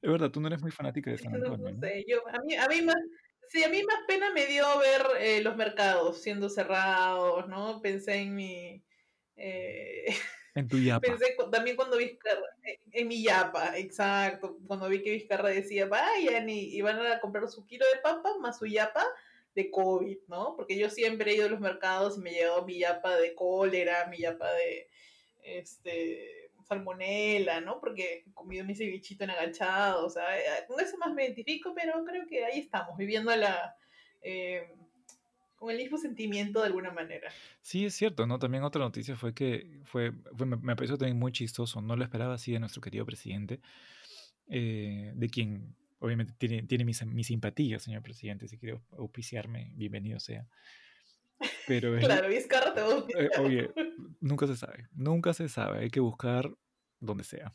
Es 0.00 0.10
verdad, 0.10 0.30
tú 0.30 0.40
no 0.40 0.48
eres 0.48 0.60
muy 0.60 0.70
fanática 0.70 1.10
de 1.10 1.18
San 1.18 1.34
Antonio, 1.34 1.70
no 1.70 1.70
¿no? 1.72 1.80
sé, 1.80 2.04
yo, 2.08 2.26
a 2.28 2.40
mí, 2.40 2.54
a 2.54 2.68
mí 2.68 2.82
más, 2.82 2.96
sí, 3.50 3.62
a 3.64 3.68
mí 3.68 3.82
más 3.84 4.00
pena 4.08 4.32
me 4.32 4.46
dio 4.46 4.64
ver 4.78 5.02
eh, 5.20 5.42
los 5.42 5.56
mercados 5.56 6.20
siendo 6.22 6.48
cerrados, 6.48 7.48
¿no? 7.48 7.80
Pensé 7.80 8.14
en 8.16 8.34
mi, 8.34 8.84
eh, 9.36 10.06
En 10.54 10.68
tu 10.68 10.78
yapa. 10.78 11.00
pensé 11.00 11.34
también 11.50 11.76
cuando 11.76 11.96
Vizcarra, 11.96 12.42
en, 12.62 12.76
en 12.92 13.08
mi 13.08 13.22
yapa, 13.22 13.78
exacto, 13.78 14.58
cuando 14.66 14.88
vi 14.88 15.02
que 15.02 15.12
Vizcarra 15.12 15.48
decía, 15.48 15.86
vayan 15.86 16.48
y, 16.50 16.76
y 16.76 16.80
van 16.82 17.00
a 17.06 17.20
comprar 17.20 17.48
su 17.48 17.64
kilo 17.66 17.86
de 17.94 18.00
papa 18.00 18.36
más 18.38 18.58
su 18.58 18.66
yapa 18.66 19.04
de 19.54 19.70
COVID, 19.70 20.18
¿no? 20.28 20.54
Porque 20.56 20.76
yo 20.78 20.90
siempre 20.90 21.30
he 21.32 21.36
ido 21.36 21.46
a 21.46 21.50
los 21.50 21.60
mercados 21.60 22.16
y 22.18 22.20
me 22.20 22.30
he 22.30 22.34
llevado 22.34 22.64
mi 22.66 22.78
yapa 22.78 23.16
de 23.16 23.34
cólera, 23.34 24.06
mi 24.08 24.18
yapa 24.18 24.50
de, 24.52 24.88
este, 25.42 26.41
salmonela, 26.74 27.60
¿no? 27.60 27.80
Porque 27.80 28.24
he 28.26 28.32
comido 28.32 28.64
mi 28.64 28.74
cevichito 28.74 29.24
en 29.24 29.30
agachado, 29.30 30.06
o 30.06 30.10
sea, 30.10 30.38
eh, 30.38 30.42
con 30.66 30.80
eso 30.80 30.96
más 30.98 31.12
me 31.14 31.24
identifico, 31.24 31.74
pero 31.74 32.04
creo 32.04 32.26
que 32.26 32.44
ahí 32.44 32.60
estamos, 32.60 32.96
viviendo 32.96 33.34
la, 33.36 33.76
eh, 34.22 34.68
con 35.56 35.70
el 35.70 35.76
mismo 35.76 35.96
sentimiento 35.98 36.60
de 36.60 36.66
alguna 36.66 36.90
manera. 36.90 37.30
Sí, 37.60 37.84
es 37.84 37.94
cierto, 37.94 38.26
¿no? 38.26 38.38
También 38.38 38.64
otra 38.64 38.80
noticia 38.82 39.14
fue 39.16 39.32
que 39.34 39.80
fue, 39.84 40.12
fue- 40.36 40.46
me, 40.46 40.56
me 40.56 40.74
pareció 40.76 40.96
también 40.98 41.18
muy 41.18 41.32
chistoso, 41.32 41.80
no 41.80 41.94
lo 41.96 42.02
esperaba 42.04 42.34
así 42.34 42.52
de 42.52 42.58
nuestro 42.60 42.80
querido 42.80 43.06
presidente, 43.06 43.60
eh, 44.48 45.12
de 45.14 45.28
quien 45.28 45.76
obviamente 46.00 46.34
tiene, 46.36 46.64
tiene 46.64 46.84
mi, 46.84 46.92
mi 47.06 47.22
simpatía, 47.22 47.78
señor 47.78 48.02
presidente, 48.02 48.48
si 48.48 48.58
quiere 48.58 48.80
auspiciarme, 48.98 49.72
bienvenido 49.76 50.18
sea. 50.18 50.48
Pero 51.66 51.96
Claro, 52.00 52.28
Vizcarra 52.28 52.74
te 52.74 52.80
va 52.80 52.88
a 52.88 53.42
oye, 53.42 53.70
nunca 54.20 54.46
se 54.46 54.56
sabe, 54.56 54.88
nunca 54.92 55.32
se 55.32 55.48
sabe, 55.48 55.78
hay 55.80 55.90
que 55.90 56.00
buscar 56.00 56.50
donde 57.02 57.24
sea. 57.24 57.54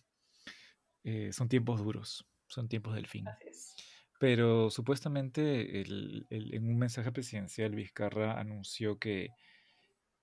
Eh, 1.03 1.31
son 1.31 1.47
tiempos 1.49 1.79
duros, 1.83 2.27
son 2.47 2.67
tiempos 2.67 2.95
del 2.95 3.07
fin. 3.07 3.27
Así 3.27 3.47
es. 3.47 3.75
Pero 4.19 4.69
supuestamente 4.69 5.81
el- 5.81 6.25
el- 6.29 6.53
en 6.53 6.67
un 6.67 6.77
mensaje 6.77 7.12
presidencial 7.12 7.75
Vizcarra 7.75 8.39
anunció 8.39 8.97
que, 8.97 9.29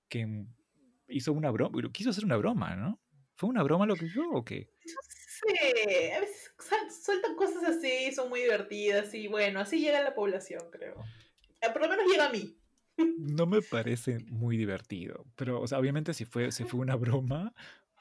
que 0.08 0.46
hizo 1.08 1.32
una 1.32 1.50
broma, 1.50 1.80
quiso 1.92 2.10
hacer 2.10 2.24
una 2.24 2.37
broma, 2.37 2.74
¿no? 2.76 3.00
¿Fue 3.37 3.48
una 3.48 3.62
broma 3.62 3.87
lo 3.87 3.94
que 3.96 4.06
hizo 4.06 4.28
o 4.30 4.44
qué? 4.44 4.68
No 4.84 5.00
sé, 5.06 6.12
a 6.14 6.20
veces 6.20 6.54
sueltan 7.04 7.34
cosas 7.37 7.64
así, 7.64 8.12
son 8.12 8.28
muy 8.28 8.40
divertidas 8.40 9.14
y 9.14 9.28
bueno, 9.28 9.60
así 9.60 9.80
llega 9.80 10.02
la 10.02 10.14
población, 10.14 10.62
creo. 10.70 11.04
Eh, 11.60 11.70
Por 11.72 11.82
lo 11.82 11.88
menos 11.88 12.06
llega 12.10 12.26
a 12.26 12.32
mí. 12.32 12.56
No 13.18 13.46
me 13.46 13.60
parece 13.62 14.18
muy 14.28 14.56
divertido, 14.56 15.24
pero, 15.37 15.60
o 15.60 15.66
sea, 15.66 15.78
obviamente 15.78 16.14
si 16.14 16.24
fue, 16.24 16.52
si 16.52 16.64
fue 16.64 16.80
una 16.80 16.94
broma, 16.96 17.52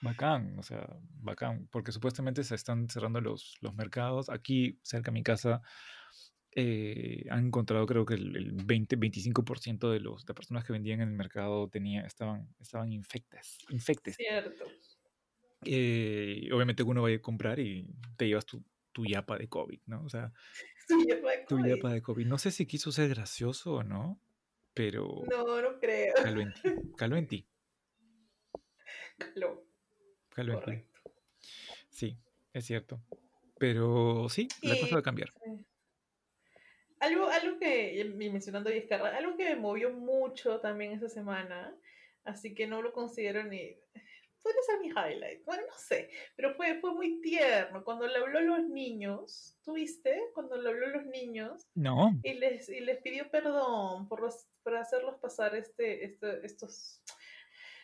bacán, 0.04 0.58
o 0.60 0.64
sea, 0.64 0.88
bacán, 1.22 1.68
porque 1.72 1.92
supuestamente 1.92 2.44
se 2.44 2.56
están 2.56 2.90
cerrando 2.90 3.22
los, 3.22 3.58
los 3.62 3.74
mercados. 3.76 4.30
Aquí, 4.30 4.80
cerca 4.84 5.12
de 5.12 5.14
mi 5.14 5.24
casa, 5.24 5.62
eh, 6.52 7.26
han 7.32 7.48
encontrado 7.48 7.86
creo 7.88 8.06
que 8.06 8.14
el, 8.16 8.36
el 8.36 8.54
20-25% 8.68 9.90
de 9.92 10.00
los 10.00 10.26
de 10.26 10.34
personas 10.34 10.64
que 10.64 10.74
vendían 10.74 11.02
en 11.02 11.10
el 11.10 11.16
mercado 11.16 11.68
tenía, 11.70 12.02
estaban, 12.06 12.48
estaban 12.60 12.92
infectas, 12.92 13.58
infectes. 13.70 14.16
Cierto. 14.18 14.66
Eh, 15.66 16.50
obviamente 16.54 16.84
uno 16.84 17.02
va 17.02 17.08
a 17.08 17.12
ir 17.12 17.20
a 17.20 17.22
comprar 17.22 17.60
y 17.60 17.88
te 18.18 18.28
llevas 18.28 18.46
tu, 18.46 18.62
tu 18.92 19.06
yapa 19.06 19.38
de 19.38 19.48
COVID, 19.48 19.80
¿no? 19.88 20.04
O 20.04 20.10
sea, 20.10 20.32
Sí, 20.88 21.06
yo 21.08 21.16
fue 21.22 21.46
tu 21.48 21.56
COVID. 21.56 21.70
yapa 21.70 21.94
de 21.94 22.02
COVID. 22.02 22.26
No 22.28 22.38
sé 22.38 22.52
si 22.52 22.66
quiso 22.66 22.92
ser 22.92 23.08
gracioso 23.10 23.76
o 23.76 23.84
no, 23.84 24.20
pero 24.74 25.22
No, 25.30 25.62
no 25.62 25.80
creo. 25.80 26.14
caló 26.38 26.42
en 26.42 26.54
ti, 26.54 26.62
caló 26.98 27.16
en 27.16 27.28
ti, 27.28 27.48
Caló, 29.18 29.64
correcto. 30.36 30.72
Sí, 31.90 32.18
es 32.54 32.66
cierto. 32.66 33.00
Pero 33.60 34.28
sí, 34.30 34.48
la 34.62 34.76
cosa 34.76 34.88
Y 34.88 34.94
va 34.94 35.00
a 35.00 35.04
cambiar. 35.04 35.30
sí. 35.30 35.66
algo, 37.00 37.30
algo 37.30 37.60
que, 37.60 38.00
y 38.00 38.30
mencionando 38.30 38.70
a 38.70 38.74
Vizcarra, 38.74 39.16
algo 39.18 39.38
que 39.38 39.46
me 39.46 39.56
movió 39.56 39.92
mucho 39.92 40.60
también 40.60 40.94
esa 40.94 41.10
semana, 41.10 41.76
así 42.24 42.56
que 42.56 42.68
no 42.68 42.82
lo 42.82 42.94
considero 42.94 43.44
ni, 43.44 43.78
podría 44.44 44.62
ser 44.64 44.80
mi 44.80 44.90
highlight. 44.90 45.44
Bueno, 45.46 45.64
no 45.66 45.78
sé, 45.78 46.10
pero 46.36 46.54
fue, 46.56 46.80
fue 46.80 46.94
muy 46.94 47.22
tierno. 47.22 47.84
Cuando 47.84 48.08
le 48.08 48.18
habló 48.18 48.40
a 48.40 48.42
los 48.42 48.68
niños, 48.68 49.58
¿tuviste? 49.64 50.22
Cuando 50.34 50.58
le 50.58 50.70
habló 50.70 50.88
a 50.88 50.90
los 50.90 51.06
niños. 51.06 51.66
No. 51.74 52.12
Y 52.24 52.34
les, 52.34 52.70
y 52.70 52.82
les 52.82 53.02
pidió 53.02 53.30
perdón 53.32 54.08
por, 54.08 54.22
los, 54.22 54.48
por 54.62 54.76
hacerlos 54.76 55.16
pasar 55.20 55.56
este, 55.56 56.06
este, 56.06 56.46
estos 56.46 57.02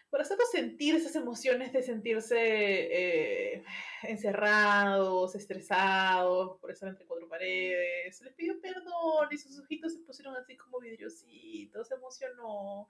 por 0.09 0.21
hacerlos 0.21 0.49
sentir 0.51 0.95
esas 0.95 1.15
emociones 1.15 1.71
de 1.71 1.83
sentirse 1.83 2.37
eh, 2.39 3.63
encerrados, 4.03 5.35
estresados, 5.35 6.59
por 6.59 6.71
estar 6.71 6.89
entre 6.89 7.05
cuatro 7.05 7.27
paredes. 7.27 8.19
Les 8.21 8.33
pidió 8.33 8.59
perdón 8.59 9.27
y 9.31 9.37
sus 9.37 9.59
ojitos 9.59 9.93
se 9.93 9.99
pusieron 9.99 10.35
así 10.35 10.57
como 10.57 10.79
vidriositos, 10.79 11.87
se 11.87 11.95
emocionó. 11.95 12.87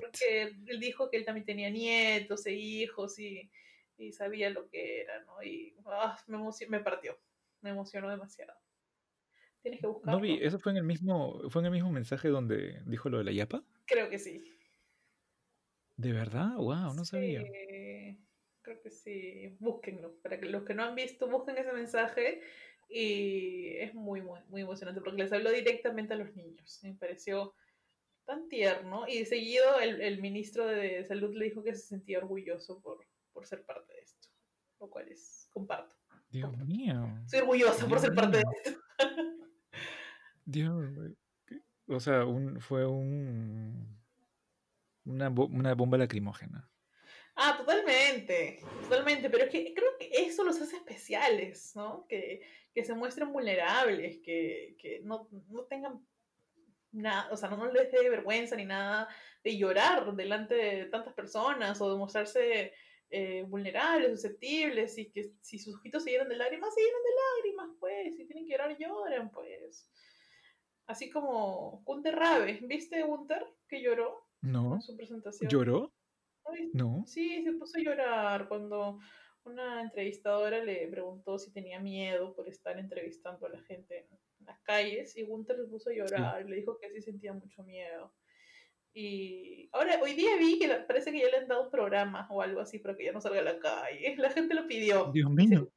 Porque 0.00 0.56
él 0.66 0.80
dijo 0.80 1.10
que 1.10 1.18
él 1.18 1.24
también 1.24 1.44
tenía 1.44 1.68
nietos 1.68 2.46
e 2.46 2.52
hijos 2.52 3.18
y, 3.18 3.50
y 3.98 4.12
sabía 4.12 4.48
lo 4.48 4.68
que 4.68 5.02
era, 5.02 5.22
¿no? 5.24 5.42
Y 5.42 5.74
ah, 5.86 6.18
me, 6.26 6.38
me 6.68 6.80
partió, 6.80 7.18
me 7.60 7.70
emocionó 7.70 8.08
demasiado. 8.08 8.54
Tienes 9.60 9.80
que 9.80 9.86
buscarlo. 9.86 10.18
No 10.18 10.22
vi, 10.22 10.38
¿eso 10.42 10.58
fue 10.58 10.72
en 10.72 10.78
el 10.78 10.84
mismo, 10.84 11.48
fue 11.50 11.60
en 11.60 11.66
el 11.66 11.72
mismo 11.72 11.92
mensaje 11.92 12.28
donde 12.28 12.80
dijo 12.86 13.10
lo 13.10 13.18
de 13.18 13.24
la 13.24 13.32
yapa? 13.32 13.62
Creo 13.84 14.08
que 14.08 14.18
sí. 14.18 14.42
¿De 16.02 16.12
verdad? 16.12 16.56
¡Wow! 16.56 16.94
No 16.94 17.04
sabía. 17.04 17.44
Creo 18.62 18.82
que 18.82 18.90
sí. 18.90 19.56
Búsquenlo. 19.60 20.16
Para 20.20 20.40
que 20.40 20.46
los 20.46 20.64
que 20.64 20.74
no 20.74 20.82
han 20.82 20.96
visto, 20.96 21.28
busquen 21.28 21.56
ese 21.58 21.72
mensaje. 21.72 22.40
Y 22.88 23.76
es 23.76 23.94
muy, 23.94 24.20
muy, 24.20 24.40
muy 24.48 24.62
emocionante 24.62 25.00
porque 25.00 25.22
les 25.22 25.32
habló 25.32 25.52
directamente 25.52 26.14
a 26.14 26.16
los 26.16 26.34
niños. 26.34 26.80
Me 26.82 26.94
pareció 26.94 27.54
tan 28.24 28.48
tierno. 28.48 29.04
Y 29.06 29.24
seguido 29.26 29.78
el, 29.78 30.20
ministro 30.20 30.66
de 30.66 31.04
Salud 31.04 31.36
le 31.36 31.44
dijo 31.44 31.62
que 31.62 31.72
se 31.72 31.86
sentía 31.86 32.18
orgulloso 32.18 32.80
por, 32.80 33.06
por 33.32 33.46
ser 33.46 33.64
parte 33.64 33.94
de 33.94 34.00
esto. 34.00 34.28
Lo 34.80 34.90
cual 34.90 35.08
es, 35.08 35.48
comparto. 35.52 35.94
Dios 36.30 36.58
mío. 36.66 37.14
Soy 37.26 37.38
orgullosa 37.38 37.86
por 37.86 38.00
ser 38.00 38.12
parte 38.12 38.38
de 38.38 38.44
esto. 38.64 38.80
Dios, 40.44 40.84
o 41.86 42.00
sea, 42.00 42.24
un, 42.24 42.60
fue 42.60 42.88
un 42.88 44.01
una, 45.04 45.28
una 45.28 45.74
bomba 45.74 45.98
lacrimógena. 45.98 46.68
Ah, 47.34 47.56
totalmente, 47.56 48.60
totalmente, 48.82 49.30
pero 49.30 49.44
es 49.44 49.50
que 49.50 49.72
creo 49.72 49.96
que 49.98 50.10
eso 50.12 50.44
los 50.44 50.60
hace 50.60 50.76
especiales, 50.76 51.74
¿no? 51.74 52.06
Que, 52.06 52.42
que 52.74 52.84
se 52.84 52.94
muestren 52.94 53.32
vulnerables, 53.32 54.18
que, 54.22 54.76
que 54.78 55.00
no, 55.02 55.28
no, 55.48 55.64
tengan 55.64 56.06
nada, 56.90 57.32
o 57.32 57.36
sea, 57.36 57.48
no, 57.48 57.72
les 57.72 57.90
dé 57.90 58.08
vergüenza 58.10 58.54
ni 58.54 58.66
nada 58.66 59.08
de 59.42 59.56
llorar 59.56 60.14
delante 60.14 60.54
de 60.54 60.84
tantas 60.86 61.14
personas 61.14 61.80
o 61.80 61.90
de 61.90 61.98
mostrarse 61.98 62.74
eh, 63.08 63.44
vulnerables, 63.48 64.10
susceptibles, 64.12 64.98
y 64.98 65.10
que 65.10 65.32
si 65.40 65.58
sus 65.58 65.76
ojitos 65.76 66.04
se 66.04 66.10
llenan 66.10 66.28
de 66.28 66.36
lágrimas, 66.36 66.74
se 66.74 66.82
llenan 66.82 67.02
de 67.02 67.10
lágrimas, 67.36 67.76
pues, 67.80 68.16
si 68.16 68.26
tienen 68.26 68.44
que 68.44 68.52
llorar, 68.52 68.76
lloran, 68.78 69.30
pues. 69.30 69.90
Así 70.86 71.08
como 71.08 71.82
Gunter 71.84 72.14
Rabe, 72.14 72.60
¿viste 72.62 73.02
Gunter 73.02 73.46
que 73.68 73.80
lloró? 73.80 74.31
No. 74.42 74.80
su 74.80 74.96
presentación. 74.96 75.50
¿Lloró? 75.50 75.92
no. 76.74 77.04
Sí, 77.06 77.42
se 77.42 77.52
puso 77.52 77.78
a 77.78 77.82
llorar 77.82 78.48
cuando 78.48 78.98
una 79.44 79.82
entrevistadora 79.82 80.62
le 80.62 80.86
preguntó 80.88 81.38
si 81.38 81.52
tenía 81.52 81.80
miedo 81.80 82.34
por 82.34 82.48
estar 82.48 82.78
entrevistando 82.78 83.46
a 83.46 83.50
la 83.50 83.60
gente 83.62 84.06
en 84.10 84.46
las 84.46 84.60
calles 84.60 85.16
y 85.16 85.22
Gunther 85.22 85.56
se 85.56 85.64
puso 85.64 85.90
a 85.90 85.94
llorar 85.94 86.44
le 86.44 86.56
dijo 86.56 86.78
que 86.78 86.90
sí 86.90 87.00
sentía 87.00 87.32
mucho 87.32 87.62
miedo. 87.62 88.12
Y 88.94 89.70
ahora, 89.72 89.98
hoy 90.02 90.12
día 90.12 90.36
vi 90.36 90.58
que 90.58 90.68
parece 90.86 91.12
que 91.12 91.20
ya 91.20 91.30
le 91.30 91.38
han 91.38 91.48
dado 91.48 91.64
un 91.64 91.70
programa 91.70 92.26
o 92.30 92.42
algo 92.42 92.60
así 92.60 92.78
para 92.78 92.94
que 92.94 93.06
ya 93.06 93.12
no 93.12 93.22
salga 93.22 93.40
a 93.40 93.44
la 93.44 93.58
calle. 93.58 94.14
La 94.18 94.30
gente 94.30 94.54
lo 94.54 94.66
pidió. 94.66 95.10
Dios 95.12 95.30
mío. 95.30 95.72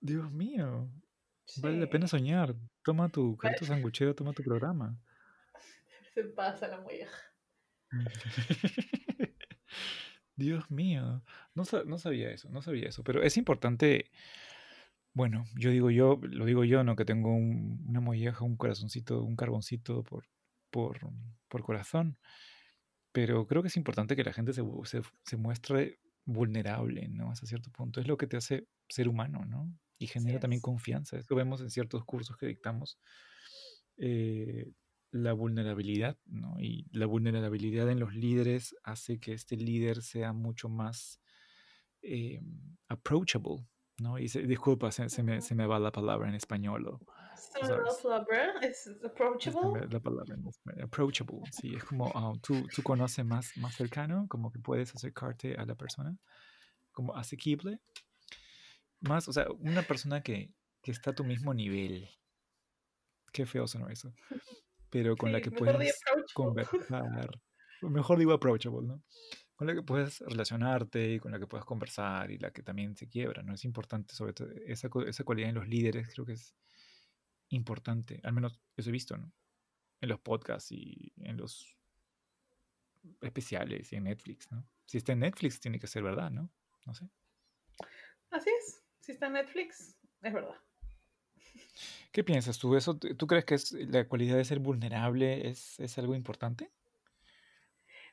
Dios 0.00 0.30
mío. 0.30 0.90
Vale 1.62 1.80
la 1.80 1.88
pena 1.88 2.06
soñar. 2.06 2.54
Toma 2.84 3.08
tu 3.08 3.36
carta 3.36 3.64
sanguchero, 3.64 4.14
toma 4.14 4.32
tu 4.32 4.42
programa. 4.42 4.96
Se 6.14 6.24
pasa 6.24 6.68
la 6.68 6.80
molleja. 6.80 7.18
Dios 10.36 10.70
mío, 10.70 11.22
no, 11.54 11.64
no, 11.84 11.98
sabía 11.98 12.30
eso, 12.30 12.48
no 12.50 12.62
sabía 12.62 12.88
eso, 12.88 13.04
pero 13.04 13.22
es 13.22 13.36
importante, 13.36 14.10
bueno, 15.12 15.44
yo 15.54 15.70
digo 15.70 15.90
yo, 15.90 16.18
lo 16.22 16.46
digo 16.46 16.64
yo, 16.64 16.82
¿no? 16.82 16.96
Que 16.96 17.04
tengo 17.04 17.34
una 17.34 18.00
molleja, 18.00 18.44
un 18.44 18.56
corazoncito, 18.56 19.22
un 19.22 19.36
carboncito 19.36 20.02
por, 20.02 20.24
por, 20.70 20.98
por, 21.48 21.62
corazón, 21.62 22.18
pero 23.12 23.46
creo 23.46 23.60
que 23.60 23.68
es 23.68 23.76
importante 23.76 24.16
que 24.16 24.24
la 24.24 24.32
gente 24.32 24.54
se, 24.54 24.62
se, 25.24 25.36
muestre 25.36 26.00
vulnerable, 26.24 27.08
¿no? 27.08 27.30
Hasta 27.30 27.46
cierto 27.46 27.70
punto, 27.70 28.00
es 28.00 28.08
lo 28.08 28.16
que 28.16 28.26
te 28.26 28.38
hace 28.38 28.66
ser 28.88 29.08
humano, 29.08 29.44
¿no? 29.44 29.70
Y 29.98 30.06
genera 30.06 30.40
también 30.40 30.62
confianza, 30.62 31.18
eso 31.18 31.34
vemos 31.34 31.60
en 31.60 31.70
ciertos 31.70 32.04
cursos 32.06 32.38
que 32.38 32.46
dictamos. 32.46 32.98
Eh, 33.98 34.72
la 35.12 35.32
vulnerabilidad, 35.32 36.16
¿no? 36.26 36.58
Y 36.60 36.86
la 36.92 37.06
vulnerabilidad 37.06 37.90
en 37.90 38.00
los 38.00 38.14
líderes 38.14 38.76
hace 38.82 39.18
que 39.18 39.32
este 39.32 39.56
líder 39.56 40.02
sea 40.02 40.32
mucho 40.32 40.68
más 40.68 41.20
eh, 42.02 42.40
approachable, 42.88 43.66
¿no? 43.98 44.18
Y 44.18 44.26
disculpa, 44.28 44.90
se, 44.92 45.22
me, 45.22 45.40
se, 45.40 45.54
me, 45.54 45.66
va 45.66 45.78
la 45.78 45.90
palabra 45.90 46.28
en 46.28 46.34
español. 46.34 46.86
O, 46.86 47.00
¿Es 48.62 48.88
approachable? 49.04 49.88
La 49.90 50.00
palabra 50.00 50.34
en 50.34 50.46
español, 50.46 50.84
approachable, 50.84 51.40
sí, 51.50 51.74
es 51.74 51.84
como 51.84 52.10
ah, 52.14 52.32
tú, 52.40 52.66
tú 52.74 52.82
conoces 52.82 53.24
más, 53.24 53.56
más 53.56 53.74
cercano, 53.74 54.26
como 54.28 54.52
que 54.52 54.60
puedes 54.60 54.94
acercarte 54.94 55.56
a 55.56 55.66
la 55.66 55.74
persona, 55.74 56.16
como 56.92 57.16
asequible. 57.16 57.80
Más, 59.00 59.28
o 59.28 59.32
sea, 59.32 59.46
una 59.58 59.82
persona 59.82 60.22
que, 60.22 60.52
que 60.82 60.92
está 60.92 61.10
a 61.10 61.14
tu 61.14 61.24
mismo 61.24 61.52
nivel. 61.52 62.08
Qué 63.32 63.46
feo 63.46 63.66
sonó 63.66 63.88
eso 63.88 64.12
pero 64.90 65.16
con 65.16 65.32
la 65.32 65.40
que 65.40 65.50
puedes 65.50 66.00
conversar. 66.34 67.30
Mejor 67.82 68.18
digo 68.18 68.32
approachable, 68.32 68.86
¿no? 68.86 69.02
Con 69.54 69.66
la 69.66 69.74
que 69.74 69.82
puedes 69.82 70.20
relacionarte 70.20 71.14
y 71.14 71.18
con 71.18 71.32
la 71.32 71.38
que 71.38 71.46
puedes 71.46 71.64
conversar 71.64 72.30
y 72.30 72.38
la 72.38 72.50
que 72.50 72.62
también 72.62 72.96
se 72.96 73.08
quiebra, 73.08 73.42
¿no? 73.42 73.54
Es 73.54 73.64
importante, 73.64 74.14
sobre 74.14 74.32
todo, 74.32 74.48
esa, 74.66 74.88
esa 75.06 75.24
cualidad 75.24 75.50
en 75.50 75.54
los 75.54 75.68
líderes 75.68 76.08
creo 76.12 76.26
que 76.26 76.32
es 76.32 76.54
importante, 77.50 78.20
al 78.22 78.32
menos 78.32 78.60
eso 78.76 78.90
he 78.90 78.92
visto, 78.92 79.16
¿no? 79.16 79.32
En 80.00 80.08
los 80.08 80.20
podcasts 80.20 80.72
y 80.72 81.12
en 81.16 81.36
los 81.36 81.76
especiales 83.20 83.92
y 83.92 83.96
en 83.96 84.04
Netflix, 84.04 84.50
¿no? 84.50 84.66
Si 84.86 84.98
está 84.98 85.12
en 85.12 85.20
Netflix 85.20 85.60
tiene 85.60 85.78
que 85.78 85.86
ser 85.86 86.02
verdad, 86.02 86.30
¿no? 86.30 86.50
No 86.86 86.94
sé. 86.94 87.08
Así 88.30 88.50
es, 88.50 88.82
si 89.00 89.12
está 89.12 89.26
en 89.26 89.34
Netflix, 89.34 89.96
es 90.22 90.32
verdad. 90.32 90.56
¿Qué 92.12 92.24
piensas 92.24 92.58
tú? 92.58 92.76
¿Eso, 92.76 92.98
¿Tú 92.98 93.26
crees 93.26 93.44
que 93.44 93.54
es, 93.54 93.72
la 93.72 94.06
cualidad 94.08 94.36
de 94.36 94.44
ser 94.44 94.58
vulnerable 94.58 95.48
es, 95.48 95.78
es 95.78 95.96
algo 95.98 96.14
importante? 96.14 96.70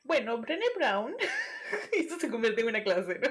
Bueno, 0.04 0.38
Brené 0.40 0.64
Brown, 0.76 1.14
esto 1.92 2.18
se 2.18 2.30
convierte 2.30 2.60
en 2.60 2.68
una 2.68 2.82
clase, 2.82 3.18
¿no? 3.18 3.28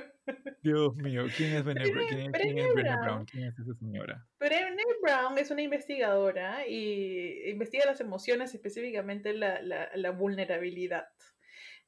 Dios 0.62 0.96
mío, 0.98 1.26
¿quién 1.36 1.56
es 1.56 1.64
Brené, 1.64 1.90
Brown? 1.92 3.26
¿Quién 3.26 3.46
es 3.46 3.58
esa 3.58 3.74
señora? 3.80 4.28
Brené 4.40 4.84
Brown 5.02 5.38
es 5.38 5.50
una 5.50 5.62
investigadora 5.62 6.68
y 6.68 7.50
investiga 7.50 7.86
las 7.86 8.02
emociones, 8.02 8.54
específicamente 8.54 9.34
la, 9.34 9.62
la, 9.62 9.90
la 9.96 10.12
vulnerabilidad. 10.12 11.08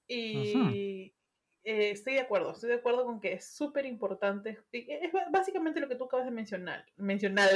Y 0.08 1.14
eh, 1.64 1.92
estoy 1.92 2.14
de 2.14 2.22
acuerdo, 2.22 2.52
estoy 2.52 2.70
de 2.70 2.76
acuerdo 2.76 3.06
con 3.06 3.20
que 3.20 3.34
es 3.34 3.46
súper 3.46 3.86
importante. 3.86 4.60
Es 4.72 5.12
básicamente 5.32 5.80
lo 5.80 5.88
que 5.88 5.96
tú 5.96 6.06
acabas 6.06 6.26
de 6.26 6.32
mencionar, 6.32 6.86
mencionar, 6.98 7.50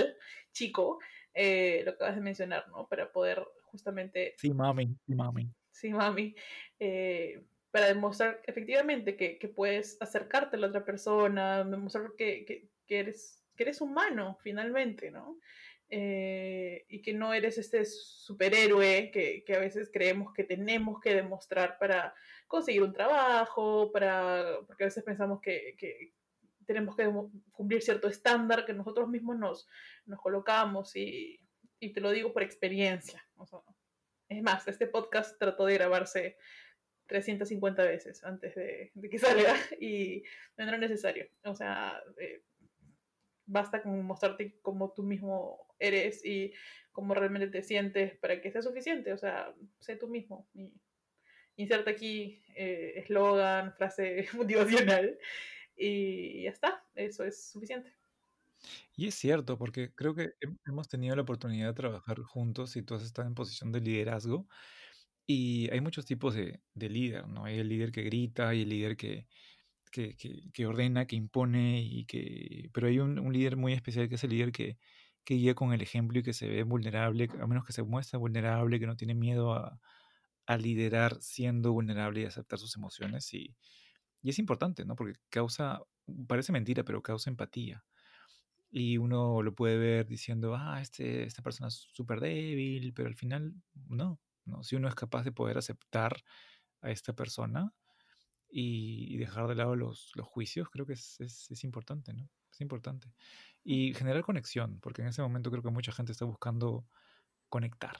chico, 0.51 0.99
eh, 1.33 1.81
lo 1.85 1.91
que 1.91 1.95
acabas 1.95 2.15
de 2.15 2.21
mencionar, 2.21 2.67
¿no? 2.69 2.87
Para 2.87 3.11
poder 3.11 3.43
justamente... 3.63 4.35
Sí, 4.37 4.51
mami, 4.53 4.95
sí, 5.05 5.15
mami. 5.15 5.49
Sí, 5.71 5.89
mami. 5.91 6.35
Eh, 6.79 7.41
para 7.71 7.87
demostrar 7.87 8.41
efectivamente 8.45 9.15
que, 9.15 9.39
que, 9.39 9.47
puedes 9.47 9.99
acercarte 9.99 10.57
a 10.57 10.59
la 10.59 10.67
otra 10.67 10.85
persona, 10.85 11.63
demostrar 11.63 12.11
que, 12.15 12.45
que, 12.45 12.69
que, 12.85 12.99
eres, 12.99 13.43
que 13.55 13.63
eres 13.63 13.81
humano, 13.81 14.37
finalmente, 14.41 15.09
¿no? 15.09 15.39
Que 17.03 17.13
no 17.13 17.33
eres 17.33 17.57
este 17.57 17.85
superhéroe 17.85 19.11
que, 19.11 19.43
que, 19.45 19.55
a 19.55 19.59
veces 19.59 19.89
creemos 19.93 20.33
que 20.33 20.43
tenemos 20.43 20.99
que 20.99 21.13
demostrar 21.13 21.77
para 21.77 22.15
conseguir 22.47 22.83
un 22.83 22.93
trabajo, 22.93 23.91
para, 23.91 24.59
porque 24.65 24.85
a 24.85 24.87
veces 24.87 25.03
pensamos 25.03 25.41
que, 25.41 25.75
que 25.77 26.13
tenemos 26.65 26.95
que 26.95 27.11
cumplir 27.51 27.81
cierto 27.81 28.07
estándar 28.07 28.65
que 28.65 28.73
nosotros 28.73 29.09
mismos 29.09 29.37
nos, 29.37 29.67
nos 30.05 30.19
colocamos 30.19 30.95
y, 30.95 31.39
y, 31.79 31.93
te 31.93 32.01
lo 32.01 32.11
digo 32.11 32.33
por 32.33 32.43
experiencia. 32.43 33.23
es 34.29 34.41
más, 34.41 34.67
este 34.67 34.87
podcast 34.87 35.37
trató 35.37 35.65
de 35.65 35.75
grabarse 35.75 36.37
350 37.07 37.83
veces 37.83 38.23
antes 38.23 38.55
de, 38.55 38.91
de 38.93 39.09
que 39.09 39.19
salga 39.19 39.55
y 39.79 40.23
no 40.57 40.63
era 40.67 40.77
necesario. 40.77 41.27
O 41.43 41.55
sea, 41.55 42.01
eh, 42.17 42.43
basta 43.45 43.81
con 43.81 44.03
mostrarte 44.05 44.59
como 44.61 44.93
tú 44.93 45.03
mismo 45.03 45.62
eres 45.87 46.25
y 46.25 46.53
cómo 46.91 47.13
realmente 47.13 47.47
te 47.47 47.63
sientes 47.63 48.17
para 48.17 48.41
que 48.41 48.51
sea 48.51 48.61
suficiente. 48.61 49.13
O 49.13 49.17
sea, 49.17 49.53
sé 49.79 49.95
tú 49.97 50.07
mismo 50.07 50.47
y, 50.53 50.73
inserta 51.55 51.91
aquí 51.91 52.41
eh, 52.55 52.93
eslogan, 52.95 53.73
frase 53.73 54.27
motivacional 54.33 55.17
y 55.75 56.43
ya 56.43 56.49
está, 56.51 56.83
eso 56.95 57.23
es 57.23 57.51
suficiente. 57.51 57.93
Y 58.95 59.07
es 59.07 59.15
cierto, 59.15 59.57
porque 59.57 59.91
creo 59.93 60.15
que 60.15 60.33
hemos 60.65 60.87
tenido 60.87 61.15
la 61.15 61.23
oportunidad 61.23 61.67
de 61.67 61.73
trabajar 61.73 62.19
juntos 62.21 62.75
y 62.75 62.81
tú 62.81 62.95
has 62.95 63.03
estado 63.03 63.27
en 63.27 63.35
posición 63.35 63.71
de 63.71 63.81
liderazgo 63.81 64.47
y 65.25 65.69
hay 65.71 65.81
muchos 65.81 66.05
tipos 66.05 66.35
de, 66.35 66.61
de 66.73 66.89
líder, 66.89 67.27
¿no? 67.27 67.45
Hay 67.45 67.59
el 67.59 67.67
líder 67.69 67.91
que 67.91 68.03
grita, 68.03 68.49
hay 68.49 68.61
el 68.61 68.69
líder 68.69 68.95
que, 68.95 69.27
que, 69.91 70.15
que, 70.53 70.65
ordena, 70.65 71.05
que 71.07 71.15
impone, 71.15 71.81
y 71.81 72.05
que... 72.05 72.69
pero 72.73 72.87
hay 72.87 72.99
un, 72.99 73.19
un, 73.19 73.33
líder 73.33 73.57
muy 73.57 73.73
especial 73.73 74.09
que 74.09 74.15
es 74.15 74.23
el 74.23 74.31
líder 74.31 74.51
que, 74.51 74.77
que 75.23 75.35
guía 75.35 75.55
con 75.55 75.73
el 75.73 75.81
ejemplo 75.81 76.19
y 76.19 76.23
que 76.23 76.33
se 76.33 76.47
ve 76.47 76.63
vulnerable, 76.63 77.29
a 77.41 77.47
menos 77.47 77.65
que 77.65 77.73
se 77.73 77.83
muestre 77.83 78.17
vulnerable, 78.17 78.79
que 78.79 78.87
no 78.87 78.95
tiene 78.95 79.15
miedo 79.15 79.53
a, 79.53 79.79
a 80.45 80.57
liderar 80.57 81.21
siendo 81.21 81.71
vulnerable 81.73 82.21
y 82.21 82.25
aceptar 82.25 82.59
sus 82.59 82.75
emociones. 82.75 83.33
Y, 83.33 83.55
y 84.21 84.29
es 84.29 84.39
importante, 84.39 84.85
¿no? 84.85 84.95
Porque 84.95 85.15
causa, 85.29 85.81
parece 86.27 86.51
mentira, 86.51 86.83
pero 86.83 87.01
causa 87.01 87.29
empatía. 87.29 87.83
Y 88.71 88.97
uno 88.97 89.43
lo 89.43 89.53
puede 89.53 89.77
ver 89.77 90.07
diciendo, 90.07 90.55
ah, 90.55 90.81
este, 90.81 91.23
esta 91.23 91.43
persona 91.43 91.67
es 91.67 91.87
súper 91.93 92.19
débil, 92.19 92.93
pero 92.93 93.07
al 93.07 93.15
final 93.15 93.53
no, 93.87 94.19
no. 94.45 94.63
Si 94.63 94.75
uno 94.75 94.87
es 94.87 94.95
capaz 94.95 95.23
de 95.23 95.31
poder 95.31 95.57
aceptar 95.57 96.23
a 96.81 96.91
esta 96.91 97.13
persona 97.13 97.73
y, 98.49 99.17
dejar 99.17 99.47
de 99.47 99.55
lado 99.55 99.75
los, 99.75 100.11
los 100.15 100.27
juicios, 100.27 100.69
creo 100.69 100.85
que 100.85 100.93
es, 100.93 101.19
es, 101.19 101.51
es, 101.51 101.63
importante, 101.63 102.13
¿no? 102.13 102.29
Es 102.51 102.61
importante. 102.61 103.13
Y 103.63 103.93
generar 103.93 104.23
conexión, 104.23 104.79
porque 104.81 105.01
en 105.01 105.09
ese 105.09 105.21
momento 105.21 105.49
creo 105.51 105.63
que 105.63 105.69
mucha 105.71 105.91
gente 105.93 106.11
está 106.11 106.25
buscando 106.25 106.87
conectar, 107.49 107.97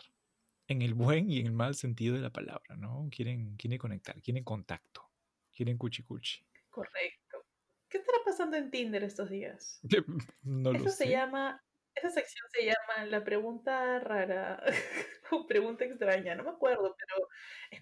en 0.68 0.82
el 0.82 0.94
buen 0.96 1.30
y 1.32 1.40
en 1.40 1.48
el 1.48 1.54
mal 1.54 1.76
sentido 1.76 2.16
de 2.16 2.22
la 2.22 2.32
palabra, 2.32 2.76
¿no? 2.78 3.08
Quieren, 3.12 3.56
quieren 3.58 3.80
conectar, 3.80 4.22
quieren 4.22 4.44
contacto, 4.44 5.12
quieren 5.54 5.78
cuchi 5.78 6.04
cuchi. 6.04 6.46
Correcto. 6.70 7.46
¿Qué 7.90 7.98
estará 8.00 8.18
pasando 8.26 8.58
en 8.58 8.72
Tinder 8.72 9.04
estos 9.04 9.30
días? 9.30 9.84
No 10.44 10.74
Eso 10.74 10.90
lo 10.90 10.90
se 10.90 11.06
sé. 11.06 11.10
llama, 11.10 11.62
esa 11.96 12.10
sección 12.10 12.48
se 12.52 12.66
llama 12.66 13.06
la 13.08 13.24
pregunta 13.24 14.00
rara 14.00 14.64
o 15.32 15.46
pregunta 15.48 15.86
extraña, 15.86 16.36
no 16.36 16.44
me 16.44 16.52
acuerdo, 16.52 16.96
pero 16.98 17.28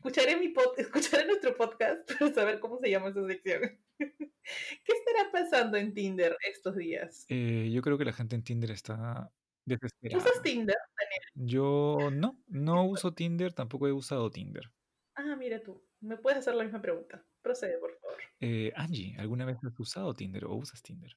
escucharé, 0.01 0.35
mi 0.35 0.49
pod, 0.49 0.73
escucharé 0.77 1.27
nuestro 1.27 1.55
podcast 1.55 2.11
para 2.11 2.33
saber 2.33 2.59
cómo 2.59 2.79
se 2.79 2.89
llama 2.89 3.09
esa 3.09 3.25
sección. 3.27 3.61
¿Qué 3.99 4.93
estará 4.93 5.31
pasando 5.31 5.77
en 5.77 5.93
Tinder 5.93 6.35
estos 6.49 6.75
días? 6.75 7.25
Eh, 7.29 7.69
yo 7.71 7.83
creo 7.83 7.99
que 7.99 8.05
la 8.05 8.13
gente 8.13 8.35
en 8.35 8.43
Tinder 8.43 8.71
está 8.71 9.31
desesperada. 9.63 10.23
¿Usas 10.23 10.41
Tinder, 10.41 10.75
Daniel? 10.97 11.47
Yo 11.47 12.09
no, 12.11 12.41
no 12.47 12.85
uso 12.85 13.13
Tinder, 13.13 13.53
tampoco 13.53 13.87
he 13.87 13.91
usado 13.91 14.31
Tinder. 14.31 14.71
Ah, 15.13 15.35
mira 15.37 15.61
tú, 15.61 15.83
me 15.99 16.17
puedes 16.17 16.39
hacer 16.39 16.55
la 16.55 16.63
misma 16.63 16.81
pregunta. 16.81 17.23
Procede, 17.43 17.77
por 17.77 17.95
favor. 17.99 18.17
Eh, 18.39 18.73
Angie, 18.75 19.15
¿alguna 19.19 19.45
vez 19.45 19.57
has 19.63 19.79
usado 19.79 20.15
Tinder 20.15 20.45
o 20.45 20.55
usas 20.55 20.81
Tinder? 20.81 21.15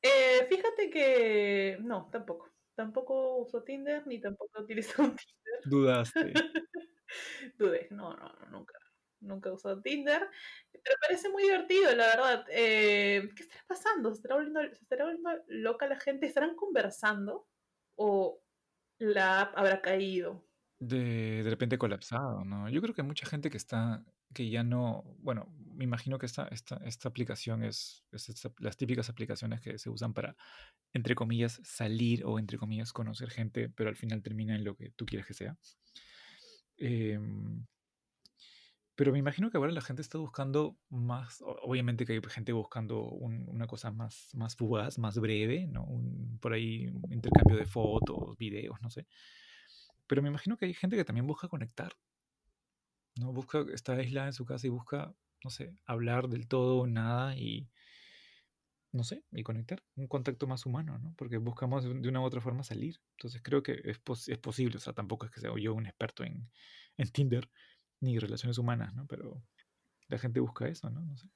Eh, 0.00 0.46
fíjate 0.48 0.88
que 0.88 1.76
no, 1.82 2.08
tampoco. 2.10 2.50
Tampoco 2.74 3.36
uso 3.36 3.62
Tinder 3.62 4.06
ni 4.06 4.18
tampoco 4.18 4.62
utilizo 4.62 5.02
un 5.02 5.16
Tinder. 5.16 5.60
Dudaste. 5.66 6.32
Dudé, 7.58 7.88
no, 7.90 8.14
no, 8.14 8.32
no, 8.40 8.46
nunca. 8.50 8.78
Nunca 9.20 9.50
he 9.50 9.52
usado 9.52 9.80
Tinder. 9.80 10.28
Pero 10.72 10.96
parece 11.00 11.28
muy 11.28 11.44
divertido, 11.44 11.94
la 11.94 12.06
verdad. 12.06 12.44
Eh, 12.50 13.28
¿Qué 13.36 13.42
estará 13.44 13.64
pasando? 13.68 14.10
¿Se 14.10 14.16
estará, 14.16 14.34
volviendo, 14.34 14.60
¿Se 14.62 14.82
estará 14.82 15.04
volviendo 15.04 15.30
loca 15.46 15.86
la 15.86 15.98
gente? 16.00 16.26
¿Estarán 16.26 16.56
conversando? 16.56 17.46
¿O 17.96 18.42
la 18.98 19.42
app 19.42 19.56
habrá 19.56 19.80
caído? 19.80 20.44
De, 20.80 21.44
de 21.44 21.50
repente 21.50 21.78
colapsado, 21.78 22.44
¿no? 22.44 22.68
Yo 22.68 22.82
creo 22.82 22.94
que 22.94 23.04
mucha 23.04 23.24
gente 23.24 23.50
que 23.50 23.56
está, 23.56 24.04
que 24.34 24.50
ya 24.50 24.64
no, 24.64 25.04
bueno, 25.18 25.46
me 25.74 25.84
imagino 25.84 26.18
que 26.18 26.26
esta, 26.26 26.48
esta, 26.48 26.76
esta 26.84 27.08
aplicación 27.08 27.62
es, 27.62 28.04
es 28.10 28.48
las 28.58 28.76
típicas 28.76 29.08
aplicaciones 29.08 29.60
que 29.60 29.78
se 29.78 29.90
usan 29.90 30.12
para, 30.12 30.36
entre 30.92 31.14
comillas, 31.14 31.60
salir 31.62 32.24
o, 32.24 32.38
entre 32.38 32.58
comillas, 32.58 32.92
conocer 32.92 33.30
gente, 33.30 33.68
pero 33.68 33.90
al 33.90 33.96
final 33.96 34.22
termina 34.22 34.56
en 34.56 34.64
lo 34.64 34.76
que 34.76 34.90
tú 34.90 35.06
quieres 35.06 35.26
que 35.26 35.34
sea. 35.34 35.56
Eh, 36.78 37.18
pero 38.94 39.10
me 39.12 39.18
imagino 39.18 39.50
que 39.50 39.56
ahora 39.56 39.72
la 39.72 39.80
gente 39.80 40.02
está 40.02 40.18
buscando 40.18 40.76
más, 40.90 41.42
obviamente 41.42 42.04
que 42.04 42.12
hay 42.12 42.20
gente 42.28 42.52
buscando 42.52 43.02
un, 43.04 43.48
una 43.48 43.66
cosa 43.66 43.90
más, 43.90 44.28
más 44.34 44.54
fugaz, 44.54 44.98
más 44.98 45.18
breve, 45.18 45.66
¿no? 45.66 45.84
Un, 45.84 46.38
por 46.40 46.52
ahí 46.52 46.86
un 46.88 47.12
intercambio 47.12 47.56
de 47.56 47.66
fotos, 47.66 48.36
videos, 48.36 48.80
no 48.82 48.90
sé. 48.90 49.06
Pero 50.06 50.22
me 50.22 50.28
imagino 50.28 50.56
que 50.56 50.66
hay 50.66 50.74
gente 50.74 50.96
que 50.96 51.04
también 51.04 51.26
busca 51.26 51.48
conectar, 51.48 51.92
¿no? 53.16 53.32
Busca, 53.32 53.64
está 53.72 53.94
aislada 53.94 54.26
en 54.28 54.34
su 54.34 54.44
casa 54.44 54.66
y 54.66 54.70
busca, 54.70 55.14
no 55.42 55.50
sé, 55.50 55.74
hablar 55.86 56.28
del 56.28 56.46
todo, 56.46 56.86
nada 56.86 57.36
y, 57.36 57.68
no 58.92 59.04
sé, 59.04 59.24
y 59.32 59.42
conectar, 59.42 59.82
un 59.96 60.06
contacto 60.06 60.46
más 60.46 60.66
humano, 60.66 60.98
¿no? 60.98 61.14
Porque 61.16 61.38
buscamos 61.38 61.84
de 61.84 62.08
una 62.08 62.20
u 62.20 62.24
otra 62.24 62.42
forma 62.42 62.62
salir. 62.62 63.00
Entonces 63.16 63.40
creo 63.42 63.62
que 63.62 63.80
es, 63.84 63.98
pos 63.98 64.28
es 64.28 64.38
posible, 64.38 64.76
o 64.76 64.80
sea, 64.80 64.92
tampoco 64.92 65.26
es 65.26 65.32
que 65.32 65.40
sea 65.40 65.50
yo 65.58 65.74
un 65.74 65.86
experto 65.86 66.24
en, 66.24 66.50
en 66.98 67.08
Tinder, 67.10 67.48
ni 68.00 68.18
relaciones 68.18 68.58
humanas, 68.58 68.94
¿no? 68.94 69.06
Pero 69.06 69.42
la 70.08 70.18
gente 70.18 70.40
busca 70.40 70.68
eso, 70.68 70.90
¿no? 70.90 71.00
No 71.00 71.16
sé. 71.16 71.28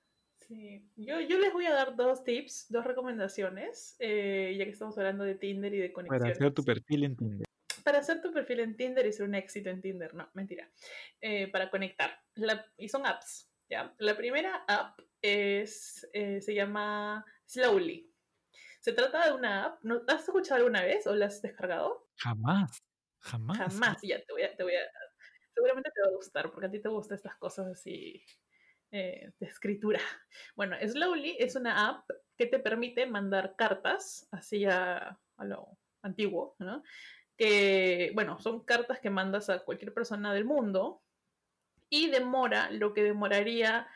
Sí, 0.47 0.87
yo, 0.97 1.19
yo 1.21 1.39
les 1.39 1.53
voy 1.53 1.67
a 1.67 1.73
dar 1.73 1.97
dos 1.97 2.23
tips, 2.23 2.67
dos 2.69 2.85
recomendaciones, 2.85 3.97
eh, 3.99 4.55
ya 4.57 4.65
que 4.65 4.71
estamos 4.71 4.97
hablando 4.99 5.25
de 5.25 5.35
Tinder 5.35 5.75
y 5.75 5.79
de 5.79 5.93
conexiones. 5.93 6.23
Para 6.23 6.33
hacer 6.33 6.55
tu 6.55 6.63
perfil 6.63 7.05
en 7.05 7.17
Tinder. 7.17 7.47
Para 7.83 7.99
hacer 7.99 8.21
tu 8.21 8.33
perfil 8.33 8.61
en 8.61 8.77
Tinder 8.77 9.07
y 9.07 9.13
ser 9.13 9.27
un 9.27 9.35
éxito 9.35 9.71
en 9.71 9.81
Tinder, 9.81 10.15
no, 10.15 10.29
mentira. 10.35 10.71
Eh, 11.21 11.49
para 11.51 11.71
conectar. 11.71 12.11
La, 12.35 12.65
y 12.77 12.89
son 12.89 13.07
apps, 13.07 13.51
¿ya? 13.69 13.95
La 13.99 14.17
primera 14.17 14.65
app 14.69 15.01
es, 15.23 16.07
eh, 16.13 16.41
se 16.41 16.55
llama 16.55 17.25
Slowly. 17.47 18.13
Se 18.81 18.93
trata 18.93 19.27
de 19.27 19.33
una 19.33 19.65
app, 19.65 19.83
¿no? 19.83 20.03
¿has 20.07 20.23
escuchado 20.23 20.57
alguna 20.57 20.83
vez 20.83 21.07
o 21.07 21.15
la 21.15 21.27
has 21.27 21.43
descargado? 21.43 22.09
Jamás, 22.17 22.83
jamás. 23.21 23.59
Jamás, 23.59 23.99
ya 24.03 24.23
te 24.23 24.33
voy 24.33 24.43
a, 24.43 24.55
te 24.57 24.63
voy 24.63 24.75
a 24.75 24.83
seguramente 25.57 25.91
te 25.95 26.03
va 26.03 26.09
a 26.09 26.17
gustar, 26.17 26.51
porque 26.51 26.67
a 26.67 26.71
ti 26.71 26.81
te 26.81 26.89
gustan 26.91 27.17
estas 27.17 27.37
cosas 27.37 27.67
así 27.69 28.23
eh, 28.93 29.33
de 29.41 29.47
escritura. 29.47 30.01
Bueno, 30.55 30.77
Slowly 30.87 31.37
es 31.39 31.57
una 31.57 31.89
app 31.89 32.09
que 32.37 32.47
te 32.47 32.59
permite 32.59 33.07
mandar 33.07 33.57
cartas 33.57 34.29
así 34.31 34.67
a, 34.67 35.19
a 35.37 35.45
lo 35.45 35.79
antiguo, 36.03 36.57
¿no? 36.59 36.83
Que, 37.39 38.13
bueno, 38.15 38.39
son 38.39 38.65
cartas 38.65 39.01
que 39.01 39.11
mandas 39.11 39.49
a 39.49 39.61
cualquier 39.65 39.95
persona 39.95 40.33
del 40.35 40.45
mundo 40.45 41.03
y 41.89 42.11
demora 42.11 42.71
lo 42.71 42.93
que 42.93 43.03
demoraría 43.03 43.89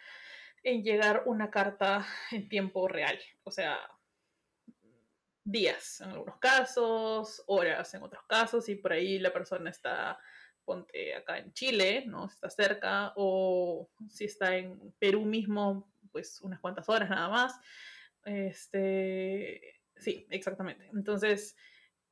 en 0.62 0.83
llegar 0.83 1.23
una 1.27 1.51
carta 1.51 2.07
en 2.31 2.49
tiempo 2.49 2.88
real. 2.88 3.18
O 3.44 3.51
sea, 3.51 3.79
días 5.44 6.01
en 6.01 6.11
algunos 6.11 6.38
casos, 6.38 7.42
horas 7.46 7.92
en 7.94 8.03
otros 8.03 8.25
casos, 8.29 8.68
y 8.68 8.77
por 8.77 8.92
ahí 8.92 9.18
la 9.18 9.33
persona 9.33 9.70
está 9.70 10.18
ponte 10.64 11.14
acá 11.14 11.38
en 11.38 11.53
Chile, 11.53 12.05
¿no? 12.07 12.29
Si 12.29 12.35
está 12.35 12.51
cerca, 12.51 13.12
o 13.16 13.90
si 14.09 14.27
está 14.27 14.57
en 14.57 14.92
Perú 14.99 15.23
mismo, 15.23 15.92
pues 16.12 16.40
unas 16.42 16.61
cuantas 16.61 16.88
horas 16.88 17.11
nada 17.11 17.29
más. 17.29 17.59
Este, 18.25 19.81
sí, 19.96 20.27
exactamente. 20.31 20.88
Entonces, 20.92 21.57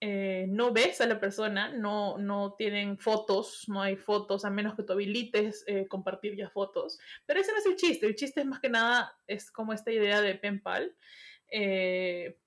eh, 0.01 0.47
no 0.49 0.73
ves 0.73 1.01
a 1.01 1.07
la 1.07 1.19
persona, 1.19 1.71
no, 1.71 2.19
no 2.19 2.55
tienen 2.57 2.99
fotos, 2.99 3.65
no 3.69 3.83
hay 3.83 3.97
fotos, 3.97 4.45
a 4.45 4.51
menos 4.51 4.77
que 4.77 4.85
tú 4.85 4.93
habilites 4.93 5.65
eh, 5.67 5.89
compartir 5.89 6.37
ya 6.37 6.49
fotos. 6.51 6.99
Pero 7.27 7.41
ese 7.41 7.53
no 7.53 7.59
es 7.59 7.67
el 7.67 7.77
chiste, 7.77 8.07
el 8.07 8.15
chiste 8.15 8.41
es 8.41 8.47
más 8.47 8.61
que 8.61 8.69
nada, 8.69 9.17
es 9.27 9.51
como 9.51 9.73
esta 9.73 9.91
idea 9.91 10.21
de 10.21 10.37
penpal, 10.37 10.95
eh, 11.51 12.39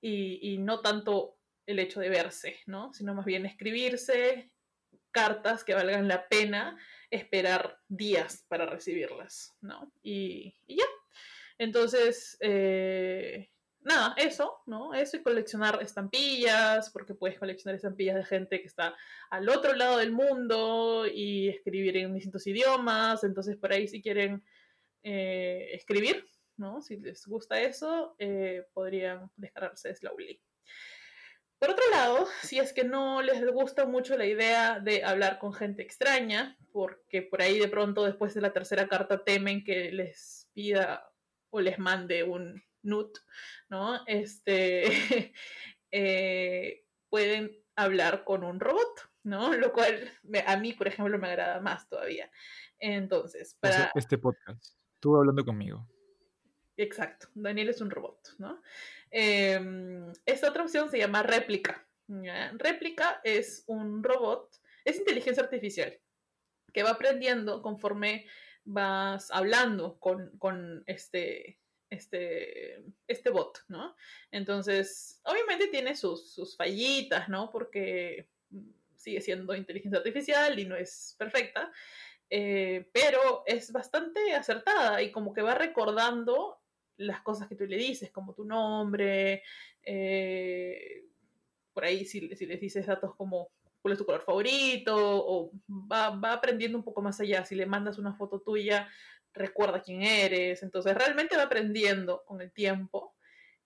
y, 0.00 0.54
y 0.54 0.58
no 0.58 0.80
tanto 0.80 1.38
el 1.66 1.78
hecho 1.78 2.00
de 2.00 2.08
verse, 2.08 2.58
¿no? 2.66 2.92
Sino 2.92 3.14
más 3.14 3.26
bien 3.26 3.46
escribirse 3.46 4.50
cartas 5.10 5.64
que 5.64 5.74
valgan 5.74 6.08
la 6.08 6.28
pena 6.28 6.78
esperar 7.10 7.78
días 7.88 8.44
para 8.48 8.66
recibirlas, 8.66 9.56
¿no? 9.60 9.92
Y, 10.02 10.54
y 10.66 10.76
ya. 10.76 10.84
Entonces, 11.58 12.38
nada, 13.88 14.14
eso, 14.16 14.62
¿no? 14.66 14.94
Eso 14.94 15.16
y 15.16 15.22
coleccionar 15.22 15.82
estampillas, 15.82 16.90
porque 16.90 17.14
puedes 17.14 17.38
coleccionar 17.38 17.74
estampillas 17.74 18.14
de 18.16 18.24
gente 18.24 18.60
que 18.60 18.68
está 18.68 18.94
al 19.30 19.48
otro 19.48 19.74
lado 19.74 19.98
del 19.98 20.12
mundo 20.12 21.06
y 21.06 21.48
escribir 21.48 21.96
en 21.96 22.14
distintos 22.14 22.46
idiomas. 22.46 23.24
Entonces, 23.24 23.56
por 23.56 23.72
ahí, 23.72 23.88
si 23.88 24.00
quieren 24.00 24.44
eh, 25.02 25.70
escribir, 25.72 26.24
¿no? 26.56 26.82
Si 26.82 26.98
les 26.98 27.26
gusta 27.26 27.60
eso, 27.60 28.14
eh, 28.18 28.66
podrían 28.72 29.30
descargarse 29.36 29.94
Slowly. 29.94 30.40
Por 31.58 31.70
otro 31.70 31.84
lado, 31.90 32.28
si 32.42 32.60
es 32.60 32.72
que 32.72 32.84
no 32.84 33.20
les 33.20 33.44
gusta 33.52 33.84
mucho 33.84 34.16
la 34.16 34.26
idea 34.26 34.78
de 34.78 35.02
hablar 35.02 35.40
con 35.40 35.52
gente 35.52 35.82
extraña, 35.82 36.56
porque 36.72 37.22
por 37.22 37.42
ahí 37.42 37.58
de 37.58 37.66
pronto 37.66 38.04
después 38.04 38.32
de 38.34 38.42
la 38.42 38.52
tercera 38.52 38.86
carta 38.86 39.24
temen 39.24 39.64
que 39.64 39.90
les 39.90 40.48
pida 40.52 41.10
o 41.50 41.60
les 41.60 41.80
mande 41.80 42.22
un 42.22 42.62
nut, 42.88 43.18
¿no? 43.68 44.00
Este, 44.06 44.84
eh, 45.92 46.84
pueden 47.08 47.56
hablar 47.76 48.24
con 48.24 48.44
un 48.44 48.58
robot, 48.58 49.10
¿no? 49.22 49.54
Lo 49.54 49.72
cual 49.72 50.10
a 50.46 50.56
mí, 50.56 50.72
por 50.72 50.88
ejemplo, 50.88 51.18
me 51.18 51.28
agrada 51.28 51.60
más 51.60 51.88
todavía. 51.88 52.30
Entonces, 52.78 53.56
para... 53.60 53.92
este 53.94 54.18
podcast, 54.18 54.76
tú 55.00 55.16
hablando 55.16 55.44
conmigo. 55.44 55.88
Exacto, 56.76 57.28
Daniel 57.34 57.70
es 57.70 57.80
un 57.80 57.90
robot, 57.90 58.36
¿no? 58.38 58.62
Em, 59.10 60.12
esta 60.26 60.50
otra 60.50 60.62
opción 60.62 60.90
se 60.90 60.98
llama 60.98 61.22
réplica. 61.22 61.84
Réplica 62.54 63.20
es 63.22 63.64
un 63.66 64.02
robot, 64.02 64.48
es 64.84 64.96
inteligencia 64.96 65.42
artificial, 65.42 66.00
que 66.72 66.82
va 66.82 66.90
aprendiendo 66.90 67.60
conforme 67.60 68.26
vas 68.64 69.30
hablando 69.30 69.98
con, 69.98 70.30
con 70.38 70.84
este, 70.86 71.58
este, 71.90 72.82
este 73.06 73.30
bot, 73.30 73.64
¿no? 73.68 73.94
Entonces, 74.30 75.20
obviamente 75.24 75.68
tiene 75.68 75.96
sus, 75.96 76.32
sus 76.32 76.56
fallitas, 76.56 77.28
¿no? 77.28 77.50
Porque 77.50 78.28
sigue 78.94 79.20
siendo 79.20 79.54
inteligencia 79.54 79.98
artificial 79.98 80.58
y 80.58 80.64
no 80.64 80.76
es 80.76 81.14
perfecta, 81.18 81.72
eh, 82.30 82.88
pero 82.92 83.42
es 83.46 83.72
bastante 83.72 84.34
acertada 84.34 85.02
y 85.02 85.10
como 85.10 85.32
que 85.32 85.42
va 85.42 85.54
recordando 85.54 86.60
las 86.96 87.22
cosas 87.22 87.48
que 87.48 87.54
tú 87.54 87.64
le 87.64 87.76
dices, 87.76 88.10
como 88.10 88.34
tu 88.34 88.44
nombre, 88.44 89.42
eh, 89.82 91.04
por 91.72 91.84
ahí 91.84 92.04
si, 92.04 92.34
si 92.34 92.46
les 92.46 92.60
dices 92.60 92.86
datos 92.86 93.14
como 93.14 93.50
cuál 93.80 93.92
es 93.92 93.98
tu 93.98 94.04
color 94.04 94.22
favorito, 94.22 94.94
o 94.96 95.52
va, 95.68 96.10
va, 96.10 96.32
aprendiendo 96.32 96.76
un 96.76 96.84
poco 96.84 97.00
más 97.00 97.20
allá. 97.20 97.44
Si 97.44 97.54
le 97.54 97.66
mandas 97.66 97.98
una 97.98 98.12
foto 98.14 98.40
tuya, 98.40 98.88
recuerda 99.32 99.82
quién 99.82 100.02
eres. 100.02 100.62
Entonces, 100.62 100.94
realmente 100.94 101.36
va 101.36 101.44
aprendiendo 101.44 102.24
con 102.24 102.40
el 102.40 102.52
tiempo. 102.52 103.14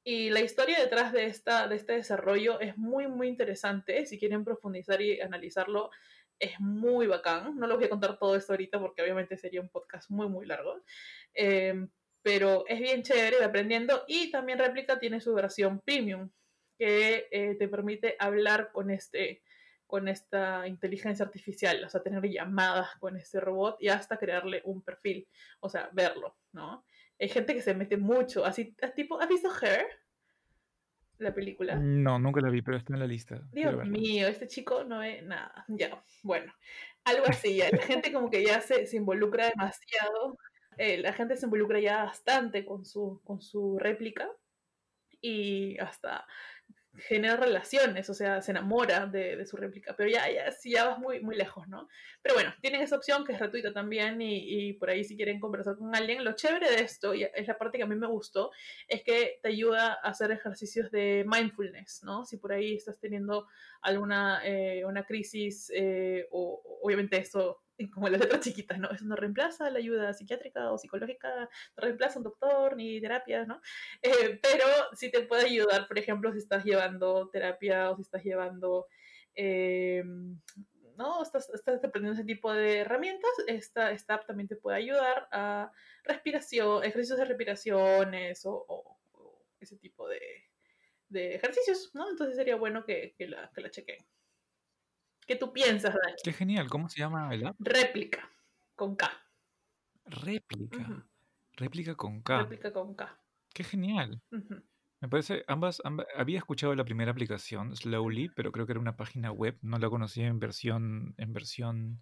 Y 0.04 0.30
la 0.30 0.40
historia 0.40 0.80
detrás 0.80 1.12
de, 1.12 1.26
esta, 1.26 1.68
de 1.68 1.76
este 1.76 1.94
desarrollo 1.94 2.60
es 2.60 2.76
muy, 2.76 3.06
muy 3.06 3.28
interesante. 3.28 4.04
Si 4.06 4.18
quieren 4.18 4.44
profundizar 4.44 5.00
y 5.00 5.20
analizarlo, 5.20 5.90
es 6.38 6.58
muy 6.58 7.06
bacán. 7.06 7.56
No 7.56 7.66
les 7.66 7.76
voy 7.76 7.86
a 7.86 7.90
contar 7.90 8.18
todo 8.18 8.34
esto 8.34 8.52
ahorita 8.52 8.80
porque 8.80 9.02
obviamente 9.02 9.36
sería 9.36 9.60
un 9.60 9.68
podcast 9.68 10.10
muy, 10.10 10.28
muy 10.28 10.46
largo. 10.46 10.82
Eh, 11.34 11.86
pero 12.22 12.64
es 12.68 12.80
bien 12.80 13.02
chévere, 13.02 13.38
va 13.38 13.46
aprendiendo. 13.46 14.04
Y 14.06 14.30
también 14.30 14.58
Replica 14.58 14.98
tiene 14.98 15.20
su 15.20 15.34
versión 15.34 15.80
premium, 15.80 16.30
que 16.78 17.28
eh, 17.30 17.56
te 17.58 17.68
permite 17.68 18.16
hablar 18.18 18.70
con, 18.72 18.90
este, 18.90 19.42
con 19.92 20.08
esta 20.08 20.66
inteligencia 20.66 21.26
artificial, 21.26 21.84
o 21.84 21.88
sea, 21.90 22.02
tener 22.02 22.26
llamadas 22.26 22.96
con 22.96 23.14
este 23.18 23.40
robot 23.40 23.76
y 23.78 23.88
hasta 23.88 24.16
crearle 24.16 24.62
un 24.64 24.80
perfil, 24.80 25.28
o 25.60 25.68
sea, 25.68 25.90
verlo, 25.92 26.38
¿no? 26.52 26.86
Hay 27.20 27.28
gente 27.28 27.52
que 27.54 27.60
se 27.60 27.74
mete 27.74 27.98
mucho, 27.98 28.46
así, 28.46 28.74
tipo, 28.96 29.20
¿has 29.20 29.28
visto 29.28 29.50
Her? 29.60 29.84
La 31.18 31.34
película. 31.34 31.76
No, 31.76 32.18
nunca 32.18 32.40
la 32.40 32.48
vi, 32.48 32.62
pero 32.62 32.78
está 32.78 32.94
en 32.94 33.00
la 33.00 33.06
lista. 33.06 33.42
Dios 33.52 33.86
mío, 33.86 34.28
este 34.28 34.48
chico 34.48 34.82
no 34.82 35.00
ve 35.00 35.20
nada. 35.20 35.66
Ya, 35.68 36.02
bueno, 36.22 36.50
algo 37.04 37.26
así, 37.28 37.56
ya. 37.56 37.68
La 37.70 37.82
gente 37.82 38.14
como 38.14 38.30
que 38.30 38.42
ya 38.42 38.62
se, 38.62 38.86
se 38.86 38.96
involucra 38.96 39.50
demasiado 39.50 40.38
eh, 40.78 40.98
la 40.98 41.12
gente 41.12 41.36
se 41.36 41.44
involucra 41.44 41.80
ya 41.80 42.04
bastante 42.04 42.64
con 42.64 42.86
su, 42.86 43.20
con 43.24 43.42
su 43.42 43.78
réplica 43.78 44.26
y 45.20 45.78
hasta 45.78 46.26
genera 46.96 47.36
relaciones, 47.36 48.10
o 48.10 48.14
sea, 48.14 48.42
se 48.42 48.50
enamora 48.50 49.06
de, 49.06 49.44
su 49.46 49.56
réplica, 49.56 49.96
pero 49.96 50.10
ya, 50.10 50.30
ya, 50.30 50.54
ya 50.64 50.88
vas 50.88 50.98
muy, 50.98 51.20
muy 51.20 51.36
lejos, 51.36 51.66
¿no? 51.68 51.88
Pero 52.20 52.34
bueno, 52.34 52.52
tienen 52.60 52.82
esa 52.82 52.96
opción 52.96 53.24
que 53.24 53.32
es 53.32 53.38
gratuita 53.38 53.72
también 53.72 54.20
y, 54.20 54.74
por 54.74 54.90
ahí 54.90 55.02
si 55.02 55.16
quieren 55.16 55.40
conversar 55.40 55.76
con 55.76 55.94
alguien, 55.94 56.24
lo 56.24 56.32
chévere 56.32 56.70
de 56.70 56.82
esto, 56.82 57.14
y 57.14 57.24
es 57.24 57.48
la 57.48 57.56
parte 57.56 57.78
que 57.78 57.84
a 57.84 57.86
mí 57.86 57.94
me 57.94 58.06
gustó, 58.06 58.50
es 58.88 59.02
que 59.02 59.38
te 59.42 59.48
ayuda 59.48 59.94
a 60.02 60.10
hacer 60.10 60.30
ejercicios 60.32 60.90
de 60.90 61.24
mindfulness, 61.26 62.02
¿no? 62.04 62.24
Si 62.26 62.36
por 62.36 62.52
ahí 62.52 62.74
estás 62.74 62.98
teniendo 62.98 63.48
alguna 63.80 64.42
eh, 64.44 64.84
una 64.84 65.04
crisis 65.04 65.72
eh, 65.74 66.28
o 66.30 66.78
obviamente 66.82 67.16
esto 67.16 67.61
como 67.92 68.08
las 68.08 68.20
letras 68.20 68.40
chiquitas, 68.40 68.78
¿no? 68.78 68.90
Eso 68.90 69.04
no 69.04 69.16
reemplaza 69.16 69.70
la 69.70 69.78
ayuda 69.78 70.12
psiquiátrica 70.12 70.72
o 70.72 70.78
psicológica, 70.78 71.48
no 71.76 71.82
reemplaza 71.82 72.18
un 72.18 72.24
doctor 72.24 72.76
ni 72.76 73.00
terapia, 73.00 73.44
¿no? 73.44 73.60
Eh, 74.02 74.38
pero 74.42 74.64
sí 74.94 75.10
te 75.10 75.22
puede 75.22 75.46
ayudar, 75.46 75.88
por 75.88 75.98
ejemplo, 75.98 76.32
si 76.32 76.38
estás 76.38 76.64
llevando 76.64 77.28
terapia 77.30 77.90
o 77.90 77.96
si 77.96 78.02
estás 78.02 78.22
llevando, 78.22 78.86
eh, 79.34 80.04
¿no? 80.96 81.22
Estás, 81.22 81.50
estás, 81.50 81.82
aprendiendo 81.84 82.12
ese 82.20 82.26
tipo 82.26 82.52
de 82.52 82.80
herramientas, 82.80 83.30
esta, 83.46 83.90
esta 83.92 84.14
app 84.14 84.26
también 84.26 84.48
te 84.48 84.56
puede 84.56 84.76
ayudar 84.76 85.28
a 85.32 85.72
respiración, 86.04 86.84
ejercicios 86.84 87.18
de 87.18 87.24
respiraciones 87.24 88.42
o, 88.44 88.98
ese 89.60 89.76
tipo 89.76 90.08
de, 90.08 90.20
de, 91.08 91.36
ejercicios, 91.36 91.90
¿no? 91.94 92.10
Entonces 92.10 92.36
sería 92.36 92.56
bueno 92.56 92.84
que, 92.84 93.14
que 93.16 93.28
la, 93.28 93.50
que 93.54 93.60
la 93.60 93.70
chequen. 93.70 94.04
¿Qué 95.32 95.38
tú 95.38 95.50
piensas, 95.50 95.94
Dani? 95.94 96.16
Qué 96.22 96.30
genial. 96.34 96.68
¿Cómo 96.68 96.90
se 96.90 96.98
llama 96.98 97.32
el 97.32 97.46
app? 97.46 97.56
Réplica, 97.58 98.28
con 98.76 98.96
K. 98.96 99.10
Réplica. 100.04 101.06
Réplica 101.54 101.94
con 101.94 102.20
K. 102.20 102.40
Réplica 102.40 102.70
con 102.70 102.94
K. 102.94 103.18
Qué 103.54 103.64
genial. 103.64 104.20
Me 105.00 105.08
parece, 105.08 105.42
ambas, 105.46 105.80
había 106.14 106.36
escuchado 106.36 106.74
la 106.74 106.84
primera 106.84 107.12
aplicación, 107.12 107.74
Slowly, 107.74 108.28
pero 108.36 108.52
creo 108.52 108.66
que 108.66 108.72
era 108.72 108.80
una 108.80 108.98
página 108.98 109.32
web, 109.32 109.56
no 109.62 109.78
la 109.78 109.88
conocía 109.88 110.26
en 110.26 110.38
versión, 110.38 111.14
en 111.16 111.32
versión 111.32 112.00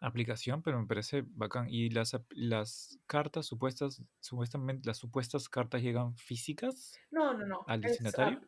aplicación, 0.00 0.62
pero 0.62 0.80
me 0.80 0.86
parece 0.86 1.24
bacán. 1.26 1.66
¿Y 1.68 1.90
las, 1.90 2.18
las 2.30 2.98
cartas 3.06 3.44
supuestas, 3.44 4.02
supuestamente, 4.20 4.86
las 4.86 4.96
supuestas 4.96 5.50
cartas 5.50 5.82
llegan 5.82 6.16
físicas? 6.16 6.98
No, 7.10 7.34
no, 7.34 7.44
no. 7.44 7.64
¿Al 7.66 7.82
destinatario? 7.82 8.40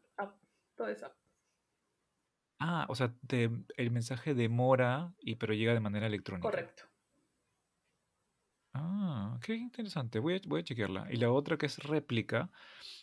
Todo 0.74 0.88
es 0.88 1.02
app. 1.02 1.19
Ah, 2.60 2.86
o 2.88 2.94
sea, 2.94 3.14
el 3.30 3.90
mensaje 3.90 4.34
demora, 4.34 5.14
y, 5.18 5.36
pero 5.36 5.54
llega 5.54 5.72
de 5.72 5.80
manera 5.80 6.06
electrónica. 6.06 6.48
Correcto. 6.48 6.84
Ah, 8.74 9.38
qué 9.42 9.54
interesante. 9.54 10.18
Voy 10.18 10.34
a, 10.34 10.40
voy 10.46 10.60
a 10.60 10.64
chequearla. 10.64 11.08
Y 11.10 11.16
la 11.16 11.32
otra 11.32 11.56
que 11.56 11.66
es 11.66 11.78
réplica, 11.78 12.50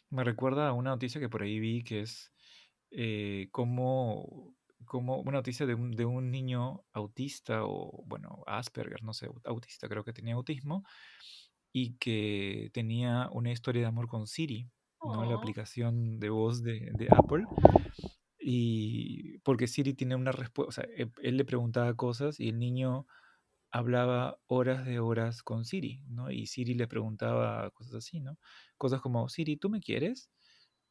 me 0.10 0.24
recuerda 0.24 0.68
a 0.68 0.74
una 0.74 0.92
noticia 0.92 1.20
que 1.20 1.28
por 1.28 1.42
ahí 1.42 1.60
vi 1.60 1.84
que 1.84 2.02
es 2.02 2.32
eh, 2.92 3.50
como, 3.52 4.54
como 4.86 5.18
una 5.22 5.32
noticia 5.32 5.66
de 5.66 5.74
un, 5.74 5.92
de 5.92 6.06
un 6.06 6.32
niño 6.32 6.84
autista 6.94 7.66
o, 7.66 8.04
bueno, 8.06 8.44
Asperger, 8.46 9.04
no 9.04 9.14
sé, 9.14 9.28
autista, 9.44 9.90
creo 9.90 10.04
que 10.04 10.14
tenía 10.14 10.36
autismo, 10.36 10.86
y 11.74 11.98
que 11.98 12.70
tenía 12.74 13.30
una 13.32 13.52
historia 13.52 13.82
de 13.82 13.88
amor 13.88 14.08
con 14.08 14.28
Siri, 14.28 14.70
¿no? 15.04 15.26
La 15.26 15.36
aplicación 15.36 16.20
de 16.20 16.30
voz 16.30 16.64
de, 16.64 16.92
de 16.94 17.08
Apple. 17.12 17.44
Y 18.50 19.40
porque 19.40 19.68
Siri 19.68 19.94
tiene 19.94 20.16
una 20.16 20.32
respuesta, 20.32 20.70
o 20.70 20.72
sea, 20.72 20.86
e, 20.96 21.12
él, 21.22 21.36
le 21.36 21.44
preguntaba 21.44 21.94
cosas 21.96 22.40
y 22.40 22.48
el 22.48 22.60
niño 22.60 23.06
hablaba 23.72 24.40
horas 24.48 24.86
de 24.86 25.00
horas 25.00 25.44
con 25.44 25.66
Siri, 25.66 26.02
¿no? 26.08 26.32
Y 26.32 26.48
Siri 26.48 26.74
le 26.74 26.88
preguntaba 26.88 27.70
cosas 27.72 27.96
así, 27.96 28.22
¿no? 28.22 28.40
Cosas 28.78 29.02
como, 29.02 29.28
Siri, 29.28 29.58
¿tú 29.58 29.70
me 29.70 29.82
quieres? 29.82 30.32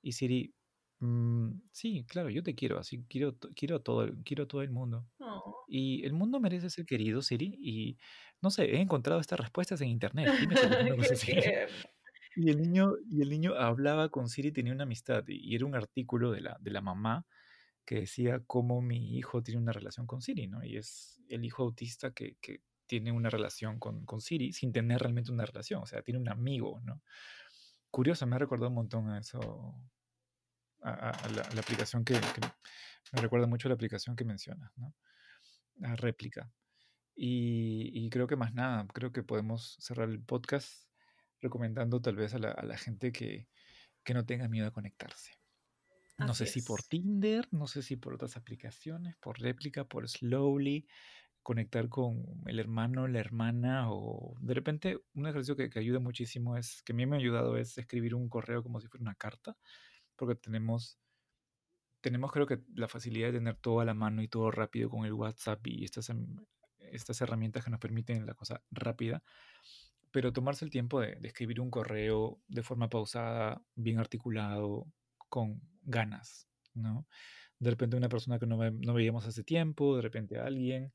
Y 0.03 0.13
Siri, 0.13 0.55
mm, 1.01 1.53
sí, 1.73 2.05
claro, 2.07 2.29
yo 2.29 2.43
te 2.43 2.55
quiero, 2.55 2.79
así 2.79 3.03
quiero, 3.09 3.39
quiero, 3.55 3.81
todo, 3.81 4.07
quiero 4.23 4.47
todo 4.47 4.61
el 4.61 4.71
mundo. 4.71 5.07
Oh. 5.21 5.65
Y 5.67 6.05
el 6.05 6.13
mundo 6.13 6.41
merece 6.41 6.69
ser 6.69 6.85
querido, 6.85 7.23
Siri, 7.23 7.57
y 7.59 7.97
no 8.43 8.51
sé, 8.51 8.65
he 8.67 8.83
encontrado 8.83 9.19
estas 9.19 9.41
respuestas 9.41 9.81
en 9.81 9.89
internet. 9.89 10.29
Dime 10.39 10.57
Y 12.37 12.51
el 12.51 12.61
niño, 12.61 12.93
y 13.11 13.23
el 13.23 13.31
niño 13.31 13.55
hablaba 13.55 14.11
con 14.11 14.29
Siri, 14.29 14.53
tenía 14.53 14.75
una 14.75 14.83
amistad, 14.83 15.25
y 15.27 15.55
era 15.55 15.65
un 15.65 15.75
artículo 15.75 16.33
de 16.33 16.43
la, 16.43 16.59
de 16.61 16.71
la 16.71 16.83
mamá 16.83 17.25
que 17.87 18.01
decía 18.01 18.43
cómo 18.47 18.83
mi 18.83 19.17
hijo 19.17 19.43
tiene 19.43 19.61
una 19.61 19.73
relación 19.73 20.07
con 20.07 20.21
Siri, 20.21 20.49
¿no? 20.49 20.65
Y 20.65 20.77
es 20.77 21.23
el 21.29 21.45
hijo 21.45 21.63
autista 21.63 22.13
que, 22.13 22.37
tiene 22.89 23.11
una 23.11 23.31
relación 23.31 23.81
con, 23.81 24.07
con, 24.07 24.21
Siri 24.21 24.53
sin 24.53 24.73
tener 24.73 25.01
realmente 25.01 25.33
una 25.33 25.45
relación, 25.45 25.83
o 25.83 25.87
sea, 25.87 26.03
tiene 26.03 26.21
un 26.21 26.29
amigo, 26.29 26.81
¿no? 26.85 27.03
Curioso, 27.91 28.27
me 28.29 28.37
ha 28.37 28.39
recordado 28.39 28.69
un 28.69 28.77
montón 28.77 29.11
a 29.11 29.19
eso, 29.19 29.75
a, 30.83 31.13
la, 31.35 31.61
aplicación 31.61 32.05
que, 32.05 32.15
me 33.13 33.21
recuerda 33.21 33.49
mucho 33.49 33.69
la 33.69 33.75
aplicación 33.75 34.15
que 34.15 34.25
mencionas, 34.25 34.71
¿no? 34.77 34.95
A 35.83 35.97
réplica. 35.97 36.49
Y, 37.17 38.09
creo 38.11 38.29
que 38.29 38.37
más 38.37 38.55
nada, 38.55 38.87
creo 38.93 39.11
que 39.11 39.25
podemos 39.25 39.77
cerrar 39.81 40.09
el 40.09 40.23
podcast 40.23 40.89
recomendando 41.41 42.01
tal 42.01 42.15
vez 42.15 42.35
a 42.35 42.39
la, 42.39 42.55
la 42.63 42.77
gente 42.77 43.11
que, 43.11 43.49
que 44.05 44.15
no 44.15 44.25
tenga 44.25 44.47
miedo 44.49 44.69
a 44.69 44.73
conectarse. 44.73 45.33
No 46.19 46.35
sé 46.35 46.47
si 46.47 46.63
por 46.63 46.83
Tinder, 46.83 47.47
no 47.53 47.67
sé 47.67 47.83
si 47.83 47.97
por 47.97 48.15
otras 48.15 48.37
aplicaciones, 48.37 49.17
por 49.17 49.39
réplica, 49.39 49.85
por 49.85 50.09
Slowly, 50.09 50.87
conectar 51.43 51.89
con 51.89 52.25
el 52.47 52.59
hermano, 52.59 53.07
la 53.07 53.21
hermana, 53.21 53.93
o 53.93 54.35
de 54.41 54.55
repente 54.55 54.99
un 55.15 55.27
ejercicio 55.27 55.57
que, 55.57 55.71
que 55.71 55.79
ayuda 55.79 56.01
muchísimo 56.01 56.57
es, 56.57 56.83
que 56.83 56.93
a 56.93 56.97
mí 56.97 57.07
me 57.07 57.17
ha 57.17 57.19
ayudado 57.21 57.57
es 57.57 57.79
escribir 57.79 58.15
un 58.15 58.29
correo 58.29 58.63
como 58.63 58.81
si 58.81 58.89
fuera 58.89 59.03
una 59.03 59.15
carta, 59.15 59.57
porque 60.17 60.35
tenemos, 60.35 60.99
tenemos 62.01 62.33
creo 62.33 62.47
que 62.47 62.63
la 62.75 62.89
facilidad 62.89 63.29
de 63.29 63.39
tener 63.39 63.57
todo 63.57 63.81
a 63.81 63.85
la 63.85 63.95
mano 63.95 64.23
y 64.23 64.29
todo 64.29 64.51
rápido 64.51 64.89
con 64.91 65.05
el 65.05 65.13
WhatsApp 65.13 65.65
y 65.67 65.85
estas, 65.85 66.09
em, 66.11 66.27
estas 66.79 67.21
herramientas 67.21 67.65
que 67.65 67.71
nos 67.71 67.81
permiten 67.81 68.27
la 68.27 68.35
cosa 68.35 68.63
rápida, 68.71 69.23
pero 70.11 70.33
tomarse 70.33 70.65
el 70.65 70.71
tiempo 70.71 71.01
de, 71.01 71.17
de 71.17 71.29
escribir 71.29 71.61
un 71.61 71.71
correo 71.71 72.41
de 72.49 72.63
forma 72.63 72.89
pausada, 72.89 73.63
bien 73.77 73.99
articulado, 73.99 74.87
con 75.29 75.61
ganas, 75.83 76.49
¿no? 76.75 77.07
de 77.59 77.71
repente 77.71 77.97
una 77.97 78.09
persona 78.09 78.39
que 78.39 78.47
no, 78.47 78.71
no 78.71 78.95
veíamos 78.95 79.27
hace 79.27 79.43
tiempo, 79.43 79.97
de 79.97 80.03
repente 80.03 80.39
alguien, 80.39 80.93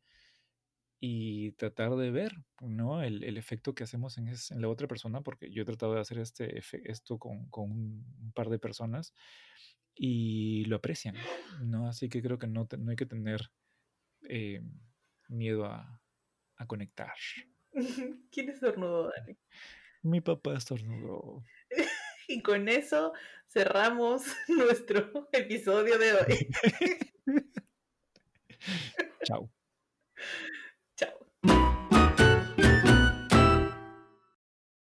y 1.00 1.54
tratar 1.54 1.96
de 1.96 2.12
ver 2.12 2.34
¿no? 2.62 3.02
el, 3.02 3.24
el 3.24 3.38
efecto 3.38 3.74
que 3.74 3.84
hacemos 3.84 4.18
en, 4.18 4.28
en, 4.28 4.62
la 4.62 4.70
otra 4.70 4.88
persona, 4.88 5.22
porque 5.22 5.52
yo 5.52 5.64
he 5.64 5.66
tratado 5.66 5.96
de 5.96 6.02
hacer 6.02 6.20
este, 6.20 6.62
esto 6.84 7.18
con, 7.18 7.50
con 7.50 7.72
un 7.72 8.32
par 8.36 8.50
de 8.50 8.60
personas 8.60 9.14
y 9.96 10.66
lo 10.66 10.76
aprecian, 10.76 11.16
¿no? 11.64 11.88
Así 11.88 12.08
que 12.08 12.22
creo 12.22 12.38
que 12.38 12.48
no, 12.48 12.68
no 12.78 12.92
hay 12.92 12.96
que 12.96 13.08
tener 13.08 13.52
eh, 14.30 14.62
miedo 15.28 15.66
a, 15.66 16.02
a, 16.56 16.68
conectar. 16.68 17.14
¿Quién 18.32 18.50
estornudó, 18.50 19.10
Dani? 19.10 19.38
Mi 20.04 20.22
papá 20.22 20.56
estornudó. 20.56 21.44
Y 22.32 22.42
con 22.42 22.70
eso 22.70 23.12
cerramos 23.50 24.24
nuestro 24.48 25.28
episodio 25.34 25.98
de 25.98 26.14
hoy. 26.14 26.48
Chao. 29.26 29.50